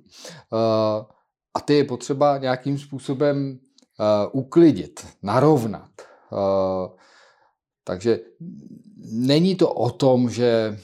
[1.53, 3.59] a ty je potřeba nějakým způsobem
[3.99, 5.91] uh, uklidit, narovnat.
[6.31, 6.97] Uh,
[7.83, 8.19] takže
[9.11, 10.79] není to o tom, že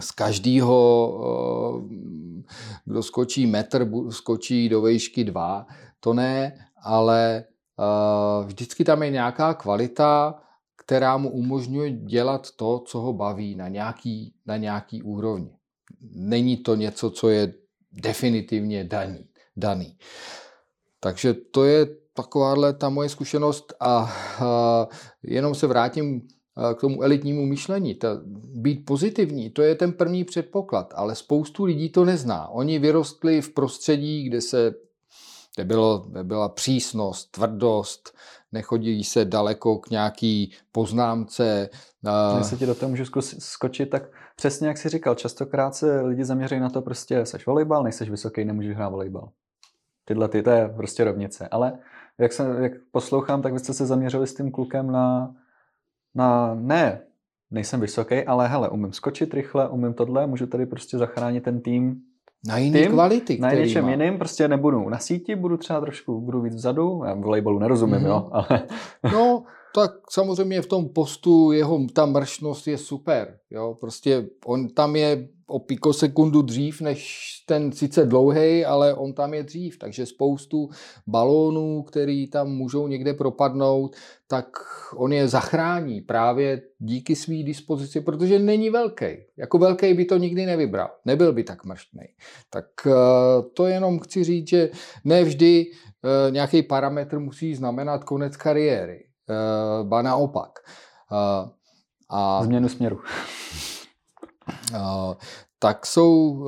[0.00, 0.78] z každého,
[1.20, 2.52] eh,
[2.84, 5.66] kdo skočí metr, skočí do výšky dva.
[6.00, 10.42] To ne, ale eh, vždycky tam je nějaká kvalita,
[10.76, 15.56] která mu umožňuje dělat to, co ho baví na nějaký, na nějaký úrovni.
[16.14, 17.54] Není to něco, co je
[17.92, 19.28] definitivně daný.
[19.56, 19.96] daný.
[21.00, 24.88] Takže to je takováhle ta moje zkušenost a, a
[25.22, 26.28] jenom se vrátím
[26.74, 27.94] k tomu elitnímu myšlení.
[27.94, 28.20] Ta,
[28.54, 32.48] být pozitivní, to je ten první předpoklad, ale spoustu lidí to nezná.
[32.48, 34.74] Oni vyrostli v prostředí, kde se
[35.56, 38.14] kde, bylo, kde byla přísnost, tvrdost,
[38.52, 41.68] nechodí se daleko k nějaký poznámce.
[42.36, 43.04] Když ti do toho můžu
[43.38, 44.02] skočit, tak
[44.36, 48.44] přesně jak jsi říkal, častokrát se lidi zaměří na to prostě, seš volejbal, nejseš vysoký,
[48.44, 49.28] nemůžeš hrát volejbal.
[50.04, 51.48] Tyhle ty, to je prostě rovnice.
[51.48, 51.78] Ale
[52.18, 55.34] jak, se, jak poslouchám, tak vy jste se zaměřili s tím klukem na
[56.14, 57.00] na, ne,
[57.50, 62.00] nejsem vysoký, ale hele, umím skočit rychle, umím tohle, můžu tady prostě zachránit ten tým.
[62.48, 66.40] Na jiný tým, kvality, Na něčem jiným, prostě nebudu na síti, budu třeba trošku, budu
[66.40, 68.06] víc vzadu, já volejbalu nerozumím, mm-hmm.
[68.06, 68.62] jo, ale...
[69.12, 69.44] No,
[69.74, 75.28] tak samozřejmě v tom postu jeho ta mršnost je super, jo, prostě on tam je
[75.52, 80.68] o pikosekundu dřív než ten sice dlouhý, ale on tam je dřív, takže spoustu
[81.06, 83.96] balónů, který tam můžou někde propadnout,
[84.28, 84.46] tak
[84.96, 89.06] on je zachrání právě díky své dispozici, protože není velký.
[89.36, 92.04] Jako velký by to nikdy nevybral, nebyl by tak mrštný.
[92.50, 92.90] Tak eh,
[93.54, 94.70] to jenom chci říct, že
[95.04, 100.58] ne vždy eh, nějaký parametr musí znamenat konec kariéry, eh, ba naopak.
[102.10, 103.00] A změnu směru.
[105.58, 106.44] tak jsou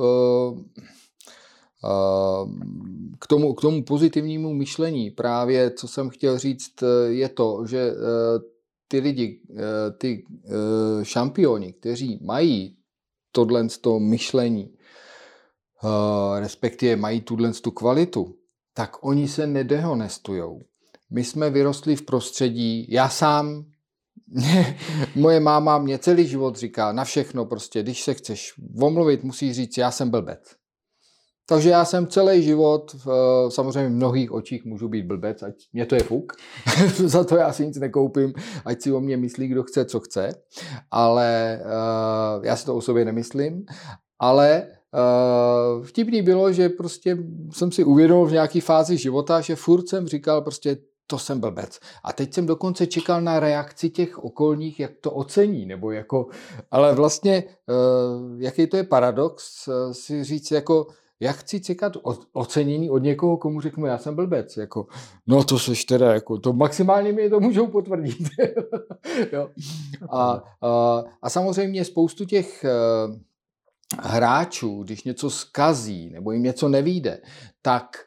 [3.19, 7.93] k tomu, k tomu pozitivnímu myšlení právě, co jsem chtěl říct, je to, že
[8.87, 9.41] ty lidi,
[9.97, 10.25] ty
[11.03, 12.77] šampioni, kteří mají
[13.31, 14.73] tohle to myšlení,
[16.39, 18.35] respektive mají tuhle tu kvalitu,
[18.73, 20.61] tak oni se nedehonestujou.
[21.11, 23.65] My jsme vyrostli v prostředí, já sám,
[25.15, 29.77] moje máma mě celý život říká na všechno prostě, když se chceš omluvit, musíš říct,
[29.77, 30.39] já jsem blbec.
[31.47, 32.95] Takže já jsem celý život,
[33.49, 36.33] samozřejmě v mnohých očích můžu být blbec, ať mě to je fuk,
[36.95, 38.33] za to já si nic nekoupím,
[38.65, 40.29] ať si o mě myslí, kdo chce, co chce,
[40.91, 43.65] ale uh, já si to o sobě nemyslím,
[44.19, 47.17] ale uh, vtipný bylo, že prostě
[47.51, 51.79] jsem si uvědomil v nějaké fázi života, že furt jsem říkal prostě to jsem blbec.
[52.03, 56.27] A teď jsem dokonce čekal na reakci těch okolních, jak to ocení, nebo jako,
[56.71, 60.87] ale vlastně, uh, jaký to je paradox, uh, si říct jako,
[61.19, 61.93] jak chci čekat
[62.33, 64.57] ocenění od někoho, komu řeknu, já jsem blbec.
[64.57, 64.87] Jako,
[65.27, 68.29] no to seš teda, jako, to maximálně mi to můžou potvrdit.
[69.31, 69.49] jo.
[70.09, 72.65] A, a, a samozřejmě spoustu těch
[73.07, 73.15] uh,
[74.01, 77.21] hráčů, když něco skazí nebo jim něco nevíde,
[77.61, 78.04] tak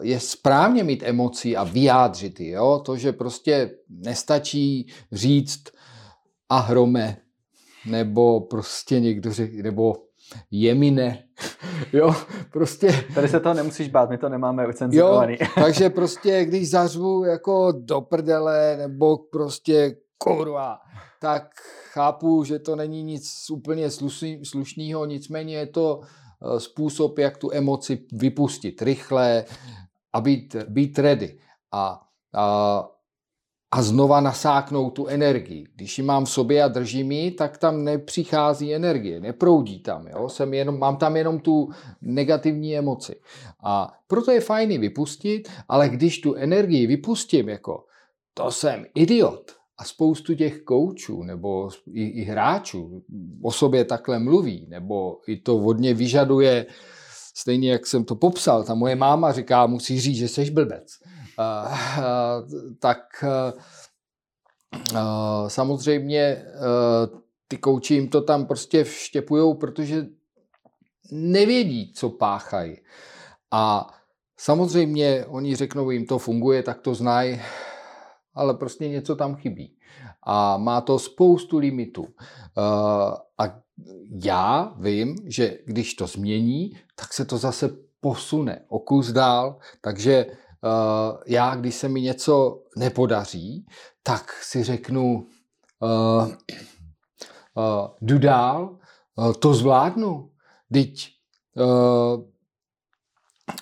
[0.00, 2.50] je správně mít emocí a vyjádřit ji.
[2.50, 2.82] Jo?
[2.86, 5.62] To, že prostě nestačí říct
[6.48, 7.16] ahrome,
[7.86, 9.96] nebo prostě někdo řekne, nebo
[10.50, 11.22] jemine,
[11.92, 12.14] jo,
[12.52, 13.04] prostě.
[13.14, 15.36] Tady se toho nemusíš bát, my to nemáme ucenzurovaný.
[15.40, 20.78] Jo, takže prostě, když zařvu jako do prdele, nebo prostě kurva,
[21.20, 21.48] tak
[21.92, 23.90] chápu, že to není nic úplně
[24.42, 26.06] slušného, nicméně je to eh,
[26.58, 29.44] způsob, jak tu emoci vypustit rychle
[30.12, 31.38] a být, být ready.
[31.72, 32.02] A,
[32.34, 32.88] a,
[33.70, 35.66] a znova nasáknout tu energii.
[35.74, 40.06] Když ji mám v sobě a držím ji, tak tam nepřichází energie, neproudí tam.
[40.06, 40.28] Jo?
[40.28, 41.70] Jsem jenom, mám tam jenom tu
[42.02, 43.20] negativní emoci.
[43.62, 47.84] A proto je fajn vypustit, ale když tu energii vypustím jako
[48.38, 53.02] to jsem idiot, a spoustu těch koučů nebo i, i hráčů
[53.42, 56.66] o sobě takhle mluví, nebo i to vodně vyžaduje,
[57.34, 60.86] stejně jak jsem to popsal, ta moje máma říká, musí říct, že jsi blbec.
[61.38, 62.98] Uh, uh, tak
[64.92, 64.98] uh,
[65.48, 70.06] samozřejmě uh, ty kouči jim to tam prostě vštěpujou, protože
[71.12, 72.76] nevědí, co páchají.
[73.50, 73.94] A
[74.38, 77.40] samozřejmě oni řeknou, jim to funguje, tak to znají,
[78.36, 79.76] ale prostě něco tam chybí.
[80.22, 82.06] A má to spoustu limitů.
[82.08, 83.60] Eh, a
[84.24, 87.70] já vím, že když to změní, tak se to zase
[88.00, 90.28] posune o kus dál, takže eh,
[91.26, 93.66] já, když se mi něco nepodaří,
[94.02, 95.26] tak si řeknu,
[95.80, 96.28] uh,
[98.00, 98.78] jdu dál,
[99.38, 100.30] to zvládnu.
[100.72, 101.08] Teď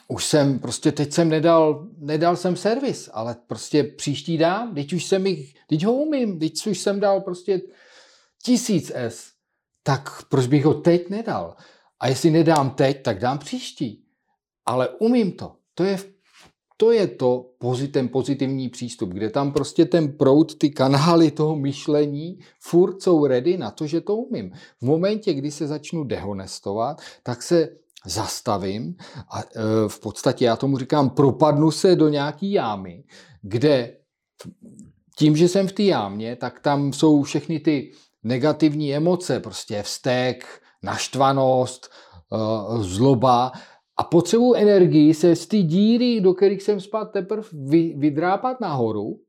[0.08, 5.04] už jsem, prostě teď jsem nedal, nedal jsem servis, ale prostě příští dám, teď už
[5.04, 7.60] jsem jich, teď ho umím, teď už jsem dal prostě
[8.42, 9.24] tisíc S,
[9.82, 11.56] tak proč bych ho teď nedal?
[12.00, 14.04] A jestli nedám teď, tak dám příští.
[14.66, 15.56] Ale umím to.
[15.74, 15.98] To je,
[16.76, 17.50] to je to,
[17.92, 23.56] ten pozitivní přístup, kde tam prostě ten proud, ty kanály toho myšlení furt jsou ready
[23.56, 24.52] na to, že to umím.
[24.80, 27.68] V momentě, kdy se začnu dehonestovat, tak se
[28.06, 28.96] zastavím
[29.30, 29.44] a e,
[29.88, 33.04] v podstatě já tomu říkám, propadnu se do nějaký jámy,
[33.42, 33.96] kde
[35.16, 40.62] tím, že jsem v té jámě, tak tam jsou všechny ty negativní emoce, prostě vztek,
[40.82, 43.52] naštvanost, e, zloba
[43.96, 47.48] a potřebuji energii se z té díry, do kterých jsem spad, teprve
[47.96, 49.20] vydrápat nahoru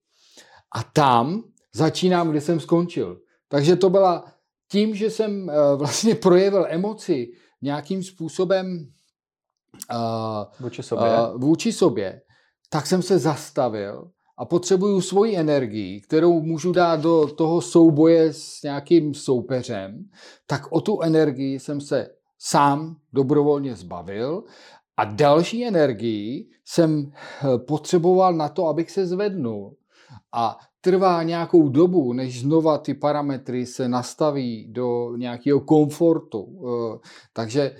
[0.75, 3.19] a tam začínám, kde jsem skončil.
[3.47, 4.25] Takže to byla
[4.71, 7.31] tím, že jsem e, vlastně projevil emoci,
[7.65, 8.93] nějakým způsobem
[9.91, 11.09] uh, vůči, sobě.
[11.09, 12.21] Uh, vůči sobě,
[12.69, 18.63] tak jsem se zastavil a potřebuju svoji energii, kterou můžu dát do toho souboje s
[18.63, 20.03] nějakým soupeřem,
[20.47, 24.43] tak o tu energii jsem se sám dobrovolně zbavil
[24.97, 29.75] a další energii jsem eh, potřeboval na to, abych se zvednul.
[30.33, 36.45] A trvá nějakou dobu, než znova ty parametry se nastaví do nějakého komfortu.
[36.45, 36.97] Eh,
[37.33, 37.75] takže eh,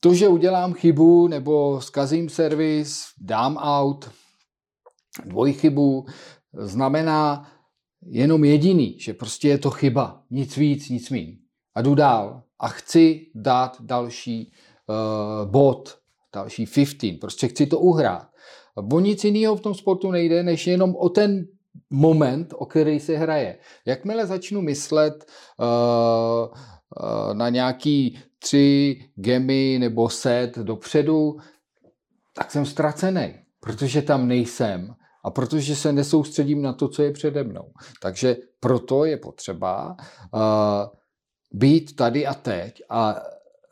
[0.00, 4.10] to, že udělám chybu nebo zkazím servis, dám out,
[5.24, 6.06] dvojchybu,
[6.52, 7.48] znamená
[8.06, 11.36] jenom jediný, že prostě je to chyba, nic víc, nic míň.
[11.74, 14.52] A jdu dál a chci dát další
[14.88, 15.98] uh, bod,
[16.34, 18.33] další 15, prostě chci to uhrát.
[18.76, 21.46] O nic jiného v tom sportu nejde, než jenom o ten
[21.90, 23.58] moment, o který se hraje.
[23.86, 25.24] Jakmile začnu myslet
[25.58, 25.66] uh,
[26.46, 31.36] uh, na nějaký tři gemy nebo set dopředu,
[32.32, 34.94] tak jsem ztracený, protože tam nejsem
[35.24, 37.72] a protože se nesoustředím na to, co je přede mnou.
[38.02, 39.96] Takže proto je potřeba
[40.34, 40.40] uh,
[41.52, 43.16] být tady a teď a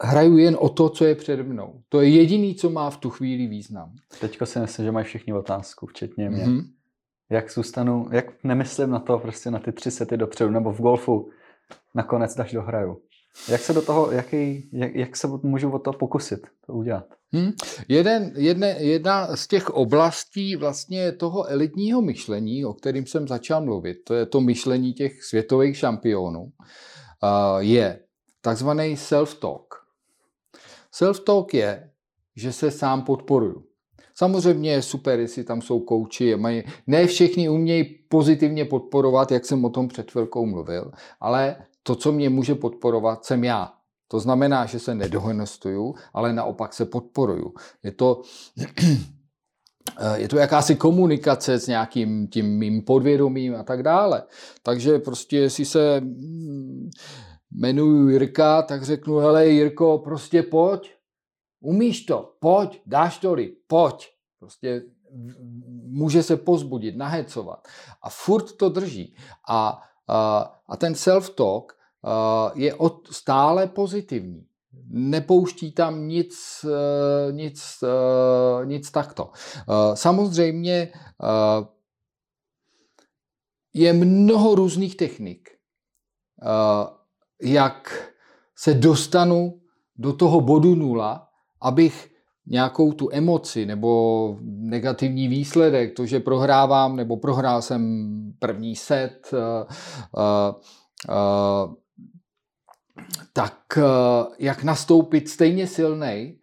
[0.03, 1.83] hraju jen o to, co je přede mnou.
[1.89, 3.93] To je jediný, co má v tu chvíli význam.
[4.21, 6.45] Teďko si myslím, že mají všichni otázku, včetně mě.
[6.45, 6.63] Mm-hmm.
[7.31, 11.31] Jak zůstanu, jak nemyslím na to, prostě na ty tři sety dopředu, nebo v golfu
[11.95, 13.03] nakonec daš do hraju.
[13.49, 17.07] Jak se do toho, jaký, jak, jak se můžu o to pokusit to udělat?
[17.33, 17.51] Hmm.
[17.89, 23.97] Jeden, jedne, jedna z těch oblastí vlastně toho elitního myšlení, o kterým jsem začal mluvit,
[24.05, 26.53] to je to myšlení těch světových šampionů,
[27.59, 28.01] je
[28.41, 29.67] takzvaný self-talk.
[30.95, 31.91] Self-talk je,
[32.37, 33.65] že se sám podporuju.
[34.15, 39.65] Samozřejmě je super, jestli tam jsou kouči, mají, ne všichni umějí pozitivně podporovat, jak jsem
[39.65, 43.73] o tom před chvilkou mluvil, ale to, co mě může podporovat, jsem já.
[44.09, 47.55] To znamená, že se nedohonestuju, ale naopak se podporuju.
[47.83, 48.23] Je to,
[50.15, 54.23] je to jakási komunikace s nějakým tím mým podvědomím a tak dále.
[54.63, 56.03] Takže prostě, jestli se
[57.55, 60.95] jmenuji Jirka, tak řeknu, hele Jirko, prostě pojď,
[61.61, 64.09] umíš to, pojď, dáš to li, pojď.
[64.39, 64.83] Prostě
[65.87, 67.69] může se pozbudit, nahecovat.
[68.03, 69.17] A furt to drží.
[69.49, 70.39] A, a,
[70.69, 71.73] a ten self-talk
[72.55, 74.47] je od, stále pozitivní.
[74.89, 79.31] Nepouští tam nic, e, nic, e, nic takto.
[79.33, 80.93] E, samozřejmě
[83.75, 85.49] je mnoho různých technik,
[87.43, 88.09] jak
[88.57, 89.61] se dostanu
[89.97, 91.29] do toho bodu nula,
[91.61, 92.13] abych
[92.47, 99.31] nějakou tu emoci nebo negativní výsledek, to, že prohrávám nebo prohrál jsem první set,
[103.33, 103.79] tak
[104.39, 106.39] jak nastoupit stejně silnej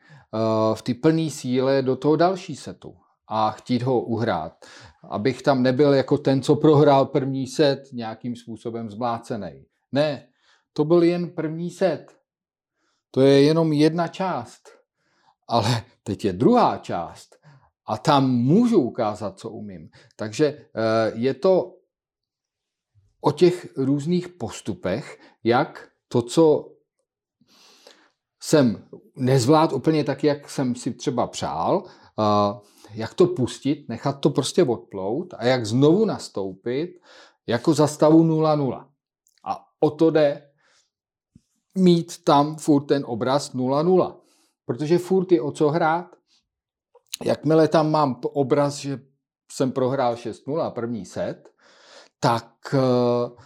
[0.74, 2.96] v ty plné síle do toho další setu
[3.28, 4.66] a chtít ho uhrát.
[5.10, 9.66] Abych tam nebyl jako ten, co prohrál první set, nějakým způsobem zmlácený.
[9.92, 10.28] Ne,
[10.74, 12.18] to byl jen první set.
[13.12, 14.70] To je jenom jedna část.
[15.48, 17.36] Ale teď je druhá část
[17.86, 19.90] a tam můžu ukázat, co umím.
[20.16, 21.76] Takže eh, je to
[23.22, 26.72] o těch různých postupech, jak to, co
[28.40, 31.84] jsem nezvládl úplně tak, jak jsem si třeba přál,
[32.94, 37.02] jak to pustit, nechat to prostě odplout a jak znovu nastoupit
[37.48, 38.86] jako za stavu 0-0.
[39.44, 40.49] A o to jde
[41.80, 44.16] mít tam furt ten obraz 0-0.
[44.66, 46.06] Protože furt je o co hrát.
[47.26, 49.00] Jakmile tam mám obraz, že
[49.52, 51.50] jsem prohrál 6-0 první set,
[52.20, 53.38] tak uh,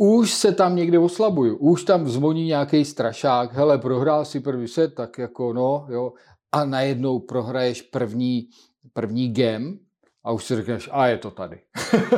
[0.00, 1.56] už se tam někde oslabuju.
[1.56, 6.12] Už tam zvoní nějaký strašák, hele, prohrál si první set, tak jako no, jo,
[6.52, 8.48] a najednou prohraješ první,
[8.92, 9.72] první game
[10.24, 11.60] a už si řekneš, a je to tady.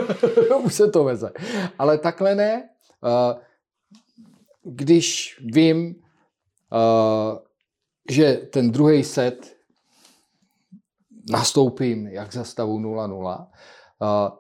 [0.65, 1.33] už se to veze.
[1.79, 2.69] Ale takhle ne.
[3.03, 3.41] Uh,
[4.67, 7.39] když vím, uh,
[8.11, 9.57] že ten druhý set
[11.31, 13.47] nastoupím jak za stavu 0-0, uh,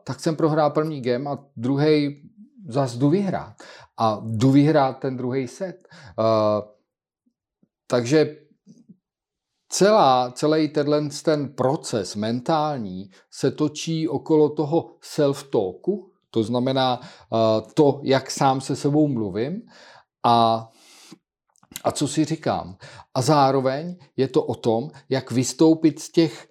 [0.04, 2.22] tak jsem prohrál první game a druhý
[2.68, 3.54] zas jdu vyhrát.
[3.98, 5.88] A jdu vyhrát ten druhý set.
[6.18, 6.24] Uh,
[7.86, 8.36] takže
[9.68, 18.00] celá, celý tenhle ten proces mentální se točí okolo toho self-talku, to znamená uh, to,
[18.02, 19.62] jak sám se sebou mluvím
[20.26, 20.68] a
[21.84, 22.76] a co si říkám.
[23.14, 26.48] A zároveň je to o tom, jak vystoupit z těch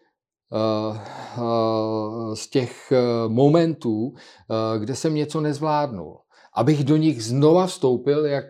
[0.52, 0.98] uh,
[1.44, 4.14] uh, z těch uh, momentů,
[4.80, 6.20] kde jsem něco nezvládnul.
[6.58, 8.46] Abych do nich znova vstoupil, jak,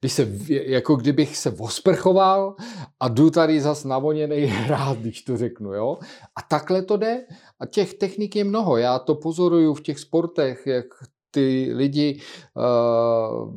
[0.00, 2.56] když se, jako kdybych se osprchoval
[3.00, 5.74] a jdu tady zas navoněný hrát, když to řeknu.
[5.74, 5.98] Jo?
[6.36, 7.26] A takhle to jde.
[7.60, 8.76] A těch technik je mnoho.
[8.76, 10.86] Já to pozoruju v těch sportech, jak
[11.36, 12.20] ty lidi
[12.56, 13.52] uh,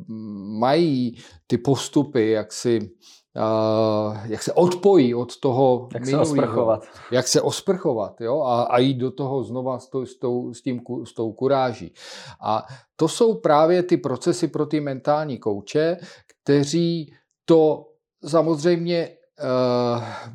[0.58, 1.16] mají
[1.46, 2.90] ty postupy, jak si
[3.36, 6.84] Uh, jak se odpojí od toho Jak minulýho, se osprchovat.
[7.10, 10.62] Jak se osprchovat, jo, a, a jít do toho znova s, tou, s, tou, s,
[10.62, 11.94] tím, s tou kuráží.
[12.42, 12.66] A
[12.96, 17.14] to jsou právě ty procesy pro ty mentální kouče, kteří
[17.44, 17.86] to
[18.26, 19.08] samozřejmě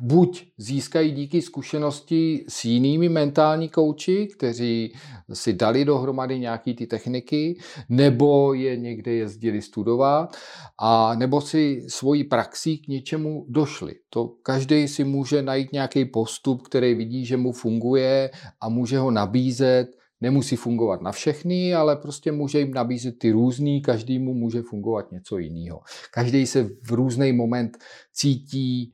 [0.00, 4.92] buď získají díky zkušenosti s jinými mentální kouči, kteří
[5.32, 10.36] si dali dohromady nějaký ty techniky, nebo je někde jezdili studovat,
[10.80, 13.94] a nebo si svojí praxí k něčemu došli.
[14.10, 18.30] To každý si může najít nějaký postup, který vidí, že mu funguje
[18.60, 19.86] a může ho nabízet
[20.20, 25.38] nemusí fungovat na všechny, ale prostě může jim nabízet ty různý, každému může fungovat něco
[25.38, 25.80] jiného.
[26.14, 27.78] Každý se v různý moment
[28.12, 28.92] cítí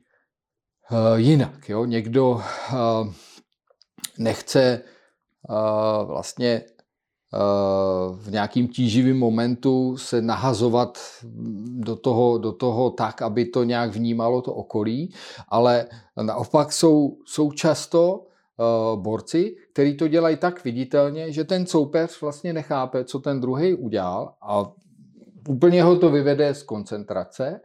[1.17, 1.69] jinak.
[1.69, 1.85] Jo?
[1.85, 2.41] Někdo uh,
[4.19, 4.83] nechce
[5.49, 6.63] uh, vlastně
[8.17, 10.99] v nějakým tíživým momentu se nahazovat
[11.65, 15.15] do toho, do toho tak, aby to nějak vnímalo to okolí,
[15.49, 15.87] ale
[16.23, 18.25] naopak jsou, jsou často
[18.97, 24.35] borci, kteří to dělají tak viditelně, že ten soupeř vlastně nechápe, co ten druhý udělal
[24.43, 24.73] a
[25.49, 27.61] úplně ho to vyvede z koncentrace.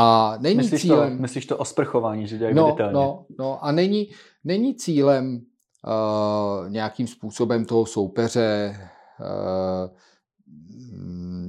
[0.00, 1.16] A není myslíš cílem...
[1.16, 2.92] To, myslíš to o sprchování, že dělají no, viditelně?
[2.92, 4.08] No, no a není,
[4.44, 5.40] není cílem
[5.86, 8.76] uh, nějakým způsobem toho soupeře
[9.20, 9.96] uh,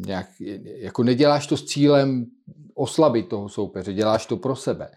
[0.06, 0.28] nějak,
[0.64, 2.26] jako neděláš to s cílem
[2.74, 4.92] oslabit toho soupeře, děláš to pro sebe.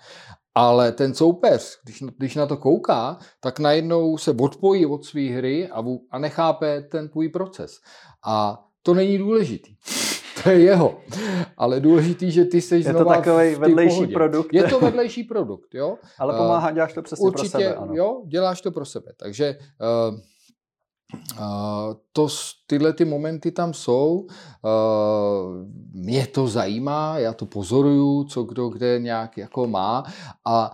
[0.55, 5.69] Ale ten soupeř, když, když na to kouká, tak najednou se odpojí od své hry
[5.69, 7.81] a, a nechápe ten tvůj proces.
[8.25, 9.77] A to není důležitý.
[10.43, 11.01] To je jeho.
[11.57, 14.15] Ale důležitý, že ty jsi Je to takový vedlejší pohodě.
[14.15, 14.55] produkt.
[14.55, 15.99] Je to vedlejší produkt, jo.
[16.19, 17.75] Ale pomáhá, děláš to přesně Určitě, pro sebe.
[17.75, 17.95] Ano.
[17.95, 19.13] jo, děláš to pro sebe.
[19.17, 20.19] Takže uh,
[22.13, 22.29] to,
[22.67, 24.27] tyhle ty momenty tam jsou.
[25.93, 30.05] Mě to zajímá, já to pozoruju, co kdo kde nějak jako má
[30.47, 30.73] a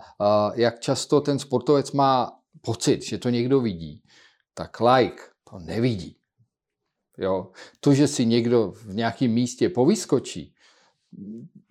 [0.55, 4.01] jak často ten sportovec má pocit, že to někdo vidí,
[4.53, 6.15] tak like to nevidí.
[7.19, 7.47] Jo.
[7.79, 10.53] To, že si někdo v nějakém místě povyskočí,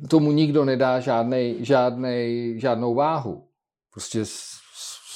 [0.09, 3.49] tomu nikdo nedá žádnej, žádnej, žádnou váhu.
[3.93, 4.21] Prostě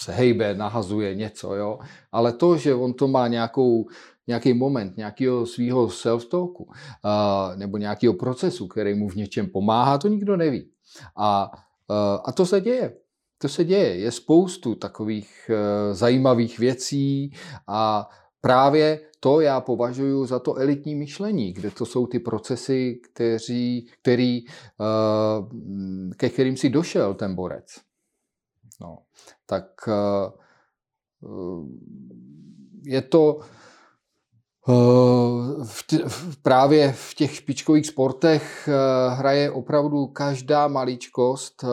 [0.00, 1.78] se hejbe, nahazuje něco, jo.
[2.12, 3.86] Ale to, že on to má nějakou,
[4.26, 10.08] nějaký moment, nějakého svého self-talku uh, nebo nějakého procesu, který mu v něčem pomáhá, to
[10.08, 10.70] nikdo neví.
[11.16, 11.50] A,
[11.90, 12.96] uh, a to se děje.
[13.38, 13.96] To se děje.
[13.96, 17.32] Je spoustu takových uh, zajímavých věcí
[17.68, 18.08] a
[18.40, 24.44] právě to já považuji za to elitní myšlení, kde to jsou ty procesy, kteří, který,
[24.44, 25.48] uh,
[26.16, 27.66] ke kterým si došel ten borec.
[28.82, 28.98] No,
[29.46, 30.32] tak eh,
[31.24, 31.66] eh,
[32.82, 33.40] je to
[34.68, 34.72] eh,
[35.64, 36.04] v t-
[36.42, 38.68] právě v těch špičkových sportech
[39.08, 41.64] hraje opravdu každá maličkost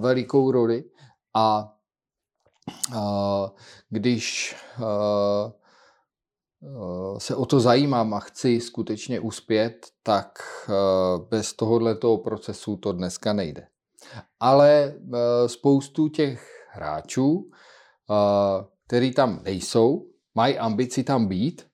[0.00, 0.84] velikou roli
[1.34, 1.74] a
[3.88, 4.56] když
[7.18, 10.38] se o to zajímám a chci skutečně uspět, tak
[11.30, 13.66] bez tohoto procesu to dneska nejde.
[14.40, 14.94] Ale
[15.46, 21.66] spoustu těch hráčů, eh, který tam nejsou, mají ambici tam být,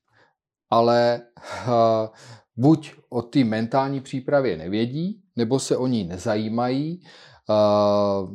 [0.70, 2.08] ale eh,
[2.56, 7.04] buď o té mentální přípravě nevědí, nebo se o ní nezajímají,
[7.48, 8.30] Uh,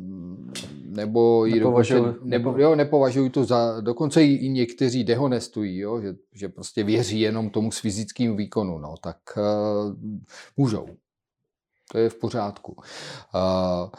[0.83, 6.15] nebo ji nepovažují, dokonce, nebo, jo, nepovažují to za, dokonce i někteří dehonestují, jo, že,
[6.33, 9.93] že prostě věří jenom tomu s fyzickým výkonu, no, tak uh,
[10.57, 10.87] můžou.
[11.91, 12.71] To je v pořádku.
[12.71, 13.89] Uh,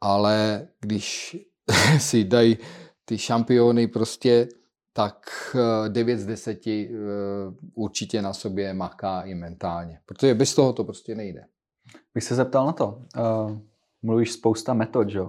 [0.00, 1.36] ale když
[1.98, 2.58] si dají
[3.04, 4.48] ty šampiony prostě,
[4.96, 5.56] tak
[5.88, 6.88] 9 z 10 eh,
[7.74, 10.00] určitě na sobě maká i mentálně.
[10.06, 11.44] Protože bez toho to prostě nejde.
[12.14, 13.02] Bych se zeptal na to.
[14.06, 15.20] Mluvíš spousta metod, že?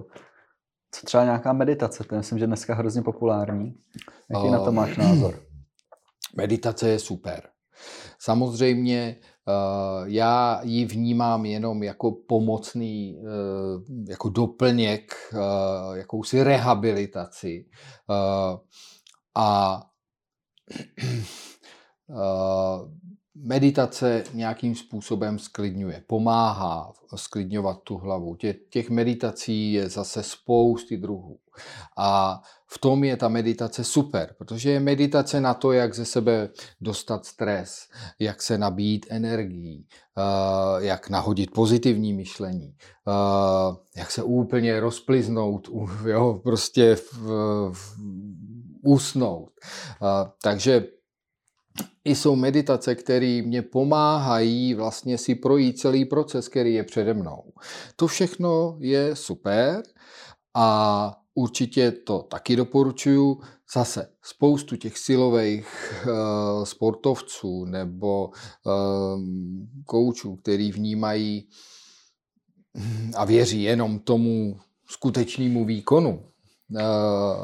[0.90, 2.04] Co třeba nějaká meditace?
[2.04, 3.74] To myslím, že dneska hrozně populární.
[4.30, 5.40] Jaký uh, na to máš názor?
[6.36, 7.48] Meditace je super.
[8.18, 9.16] Samozřejmě
[9.48, 13.22] Eh, já ji vnímám jenom jako pomocný, eh,
[14.08, 17.64] jako doplněk, eh, jakousi rehabilitaci.
[19.34, 19.80] A
[23.42, 28.36] meditace nějakým způsobem sklidňuje, pomáhá sklidňovat tu hlavu.
[28.36, 31.38] Tě, těch meditací je zase spousty druhů.
[31.96, 36.48] A v tom je ta meditace super, protože je meditace na to, jak ze sebe
[36.80, 39.86] dostat stres, jak se nabít energií,
[40.78, 42.76] jak nahodit pozitivní myšlení,
[43.96, 45.68] jak se úplně rozpliznout,
[46.06, 47.12] jo, prostě v,
[47.72, 47.98] v,
[48.82, 49.52] usnout.
[50.42, 50.84] Takže
[52.08, 57.52] i jsou meditace, které mě pomáhají vlastně si projít celý proces, který je přede mnou.
[57.96, 59.82] To všechno je super
[60.54, 63.40] a určitě to taky doporučuju.
[63.74, 65.68] Zase spoustu těch silových
[66.06, 68.32] uh, sportovců nebo uh,
[69.86, 71.48] koučů, který vnímají
[73.16, 76.24] a věří jenom tomu skutečnému výkonu,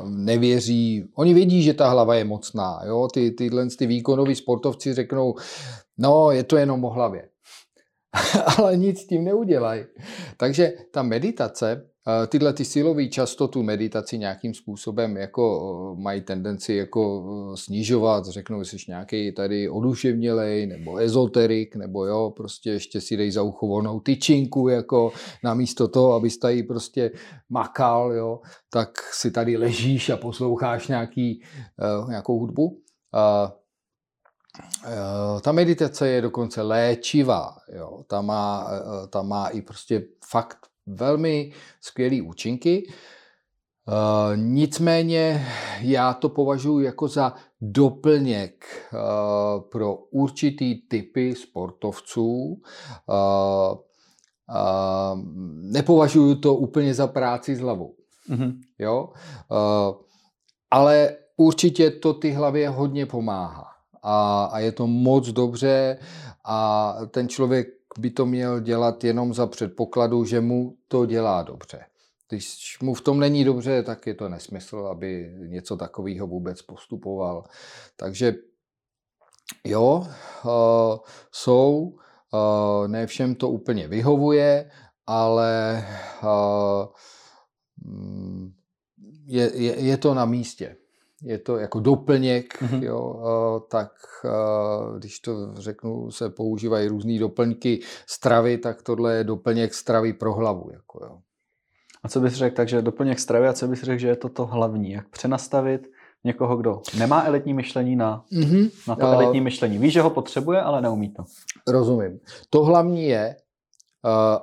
[0.05, 3.09] nevěří, oni vědí, že ta hlava je mocná, jo?
[3.12, 5.35] Ty, tyhle ty výkonoví sportovci řeknou,
[5.99, 7.29] no je to jenom o hlavě,
[8.59, 9.85] ale nic s tím neudělají.
[10.37, 11.91] Takže ta meditace
[12.26, 17.24] tyhle ty silový často tu meditaci nějakým způsobem jako mají tendenci jako
[17.55, 23.42] snižovat, řeknou, jsi nějaký tady oduševnělej, nebo ezoterik, nebo jo, prostě ještě si dej za
[23.42, 25.12] ucho volnou tyčinku, jako
[25.44, 27.11] namísto toho, abys tady prostě
[27.48, 28.40] makal, jo,
[28.70, 31.42] tak si tady ležíš a posloucháš nějaký,
[32.09, 32.80] nějakou hudbu.
[35.42, 38.05] Ta meditace je dokonce léčivá, jo.
[38.07, 38.70] Ta, má,
[39.11, 42.87] ta má i prostě fakt velmi skvělé účinky.
[43.89, 45.47] Uh, nicméně
[45.80, 52.22] já to považuji jako za doplněk uh, pro určitý typy sportovců.
[52.24, 53.76] Uh,
[54.49, 55.18] uh,
[55.72, 57.95] nepovažuji to úplně za práci s hlavou.
[58.30, 58.59] Mm-hmm.
[58.78, 59.09] Jo?
[60.70, 63.66] Ale určitě to ty hlavě hodně pomáhá.
[64.03, 65.99] A, a je to moc dobře
[66.45, 67.68] a ten člověk
[67.99, 71.84] by to měl dělat jenom za předpokladu, že mu to dělá dobře.
[72.28, 77.45] Když mu v tom není dobře, tak je to nesmysl, aby něco takového vůbec postupoval.
[77.97, 78.34] Takže
[79.64, 80.07] jo,
[80.45, 80.99] uh,
[81.32, 81.97] jsou,
[82.32, 84.70] uh, ne všem to úplně vyhovuje,
[85.07, 85.84] ale
[86.22, 86.86] uh,
[89.26, 90.76] je, je, je to na místě
[91.25, 92.83] je to jako doplněk, mm-hmm.
[92.83, 93.22] jo,
[93.70, 93.93] tak
[94.99, 100.70] když to řeknu, se používají různé doplňky stravy, tak tohle je doplněk stravy pro hlavu.
[100.72, 101.18] Jako, jo.
[102.03, 104.47] A co bys řekl, takže doplněk stravy a co bys řekl, že je to to
[104.47, 105.91] hlavní, jak přenastavit
[106.25, 108.70] někoho, kdo nemá elitní myšlení na, mm-hmm.
[108.89, 109.79] na to elitní myšlení.
[109.79, 111.25] Ví, že ho potřebuje, ale neumí to.
[111.68, 112.20] Rozumím.
[112.51, 113.37] To hlavní je,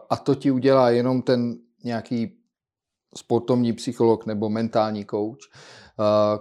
[0.10, 2.38] a to ti udělá jenom ten nějaký
[3.18, 5.40] sportovní psycholog nebo mentální coach,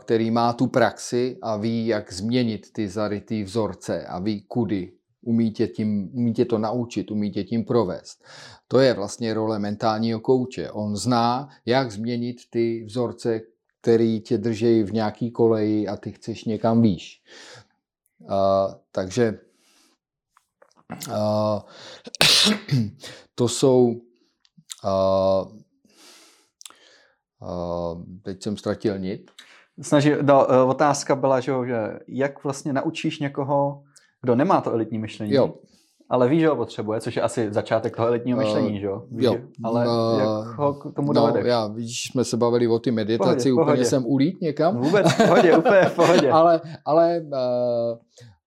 [0.01, 4.93] který má tu praxi a ví, jak změnit ty zarytý vzorce a ví, kudy.
[5.23, 8.25] Umí tě, tím, umí tě to naučit, umí tě tím provést.
[8.69, 10.71] To je vlastně role mentálního kouče.
[10.71, 13.41] On zná, jak změnit ty vzorce,
[13.81, 17.23] který tě drží v nějaký koleji a ty chceš někam výš.
[18.21, 19.39] Uh, takže
[21.09, 21.61] uh,
[23.35, 24.01] to jsou
[24.85, 25.53] uh,
[27.43, 29.31] uh, teď jsem ztratil nit
[29.81, 33.83] snaží, no, e, otázka byla, že, že jak vlastně naučíš někoho,
[34.23, 35.55] kdo nemá to elitní myšlení, jo.
[36.09, 39.05] ale ví, že ho potřebuje, což je asi začátek toho elitního uh, myšlení, že jo?
[39.11, 39.37] Ví, jo.
[39.65, 41.47] Ale uh, jak ho k tomu no, dovedeš?
[41.47, 43.85] Já, vidíš, jsme se bavili o ty meditaci, pohodě, úplně pohodě.
[43.85, 44.75] jsem ulít někam.
[44.75, 46.31] No vůbec, v pohodě, úplně v pohodě.
[46.33, 47.99] ale, ale uh,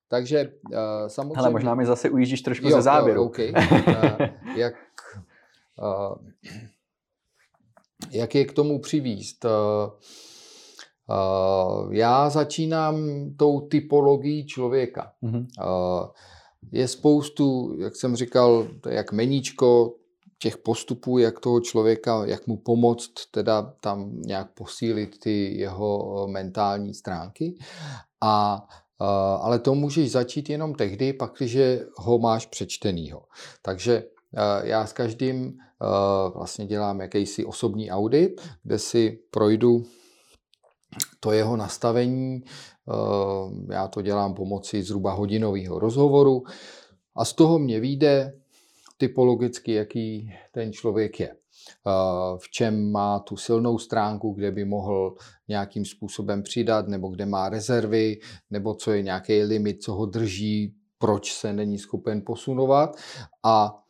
[0.10, 0.78] takže uh,
[1.08, 1.38] samozřejmě...
[1.38, 3.22] Ale možná mi zase ujíždíš trošku jo, ze záběru.
[3.22, 3.54] Jo, okay.
[3.58, 4.74] uh, jak,
[5.80, 6.18] uh,
[8.12, 9.46] jak je k tomu přivíst?
[9.46, 9.52] Uh,
[11.90, 12.96] já začínám
[13.38, 15.12] tou typologií člověka.
[15.24, 15.48] Mm-hmm.
[16.72, 19.96] Je spoustu, jak jsem říkal, jak meníčko
[20.40, 26.94] těch postupů, jak toho člověka, jak mu pomoct, teda tam nějak posílit ty jeho mentální
[26.94, 27.56] stránky.
[28.22, 28.68] A
[29.40, 31.58] ale to můžeš začít jenom tehdy, pak, když
[31.98, 33.24] ho máš přečtenýho.
[33.62, 34.04] Takže
[34.64, 35.58] já s každým
[36.34, 39.84] vlastně dělám jakýsi osobní audit, kde si projdu
[41.20, 46.44] to jeho nastavení, eh, já to dělám pomocí zhruba hodinového rozhovoru
[47.16, 48.34] a z toho mě vyjde
[48.98, 51.30] typologicky, jaký ten člověk je.
[51.30, 55.16] Eh, v čem má tu silnou stránku, kde by mohl
[55.48, 58.20] nějakým způsobem přidat, nebo kde má rezervy,
[58.50, 62.96] nebo co je nějaký limit, co ho drží, proč se není schopen posunovat.
[63.44, 63.83] A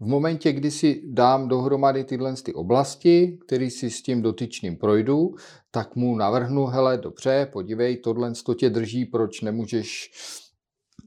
[0.00, 5.34] v momentě, kdy si dám dohromady tyhle ty oblasti, který si s tím dotyčným projdu,
[5.70, 10.10] tak mu navrhnu, hele, dobře, podívej, tohle to tě drží, proč nemůžeš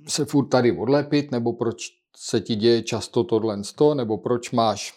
[0.07, 1.77] se furt tady odlepit, nebo proč
[2.17, 3.61] se ti děje často tohle,
[3.95, 4.93] nebo proč máš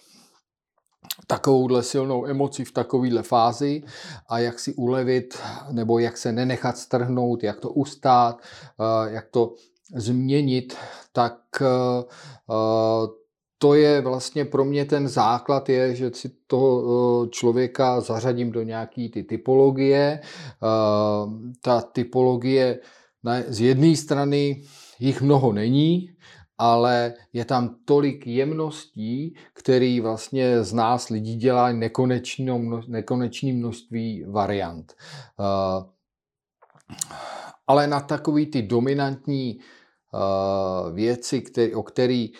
[1.27, 3.83] takovouhle silnou emoci v takovéhle fázi
[4.29, 5.39] a jak si ulevit,
[5.71, 9.55] nebo jak se nenechat strhnout, jak to ustát, eh, jak to
[9.97, 10.77] změnit,
[11.13, 12.05] tak eh,
[13.63, 18.63] to je vlastně pro mě ten základ je, že si toho eh, člověka zařadím do
[18.63, 20.21] nějaký ty typologie.
[20.21, 20.27] Eh,
[21.61, 22.81] ta typologie
[23.49, 24.63] z jedné strany
[24.99, 26.11] jich mnoho není,
[26.59, 31.73] ale je tam tolik jemností, který vlastně z nás lidí dělá
[32.89, 34.93] nekonečné množství variant.
[35.41, 35.85] Eh,
[37.67, 39.61] ale na takový ty dominantní
[40.93, 42.33] věci, který, o který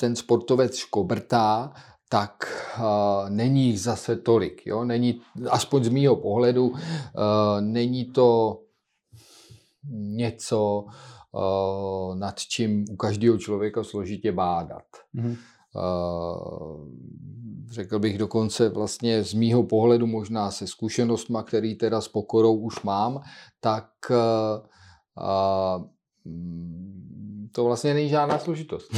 [0.00, 1.72] ten sportovec škobrtá,
[2.08, 2.44] tak
[2.78, 4.66] uh, není jich zase tolik.
[4.66, 4.84] Jo?
[4.84, 5.20] Není,
[5.50, 6.76] aspoň z mýho pohledu, uh,
[7.60, 8.60] není to
[9.90, 10.84] něco,
[11.32, 14.84] uh, nad čím u každého člověka složitě bádat.
[15.14, 15.36] Mm-hmm.
[17.70, 22.82] řekl bych dokonce vlastně z mýho pohledu možná se zkušenostma, který teda s pokorou už
[22.82, 23.22] mám,
[23.60, 23.88] tak
[27.52, 28.90] to vlastně není žádná složitost.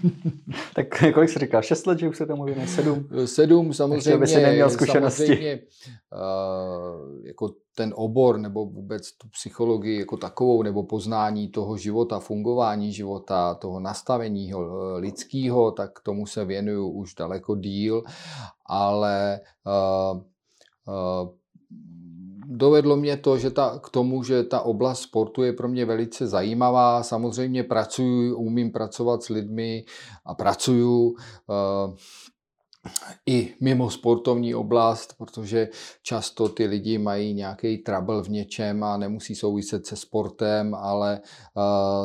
[0.74, 1.62] tak kolik jsi říkal?
[1.62, 2.66] Šest let, že už se tomu věnuje?
[2.66, 3.08] Sedm?
[3.24, 4.18] Sedm, samozřejmě.
[4.18, 5.26] by si neměl zkušenosti.
[5.26, 5.60] Samozřejmě,
[6.12, 12.92] uh, jako ten obor nebo vůbec tu psychologii jako takovou nebo poznání toho života, fungování
[12.92, 14.52] života, toho nastavení
[14.96, 18.02] lidského, tak tomu se věnuju už daleko díl,
[18.66, 20.20] ale uh,
[20.88, 21.39] uh,
[22.50, 26.26] dovedlo mě to, že ta, k tomu, že ta oblast sportu je pro mě velice
[26.26, 27.02] zajímavá.
[27.02, 29.84] Samozřejmě pracuji, umím pracovat s lidmi
[30.26, 31.08] a pracuju.
[31.08, 31.94] Uh,
[33.26, 35.68] i mimo sportovní oblast, protože
[36.02, 41.20] často ty lidi mají nějaký trouble v něčem a nemusí souviset se sportem, ale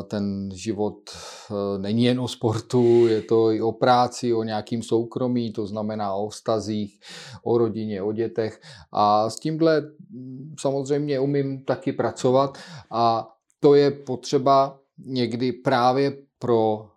[0.08, 5.54] ten život e, není jen o sportu, je to i o práci, o nějakým soukromí,
[5.54, 7.00] to znamená o vztazích,
[7.44, 8.62] o rodině, o dětech.
[8.92, 9.84] A s tímhle
[10.60, 12.58] samozřejmě umím taky pracovat
[12.92, 13.28] a
[13.60, 16.95] to je potřeba někdy právě pro Eh,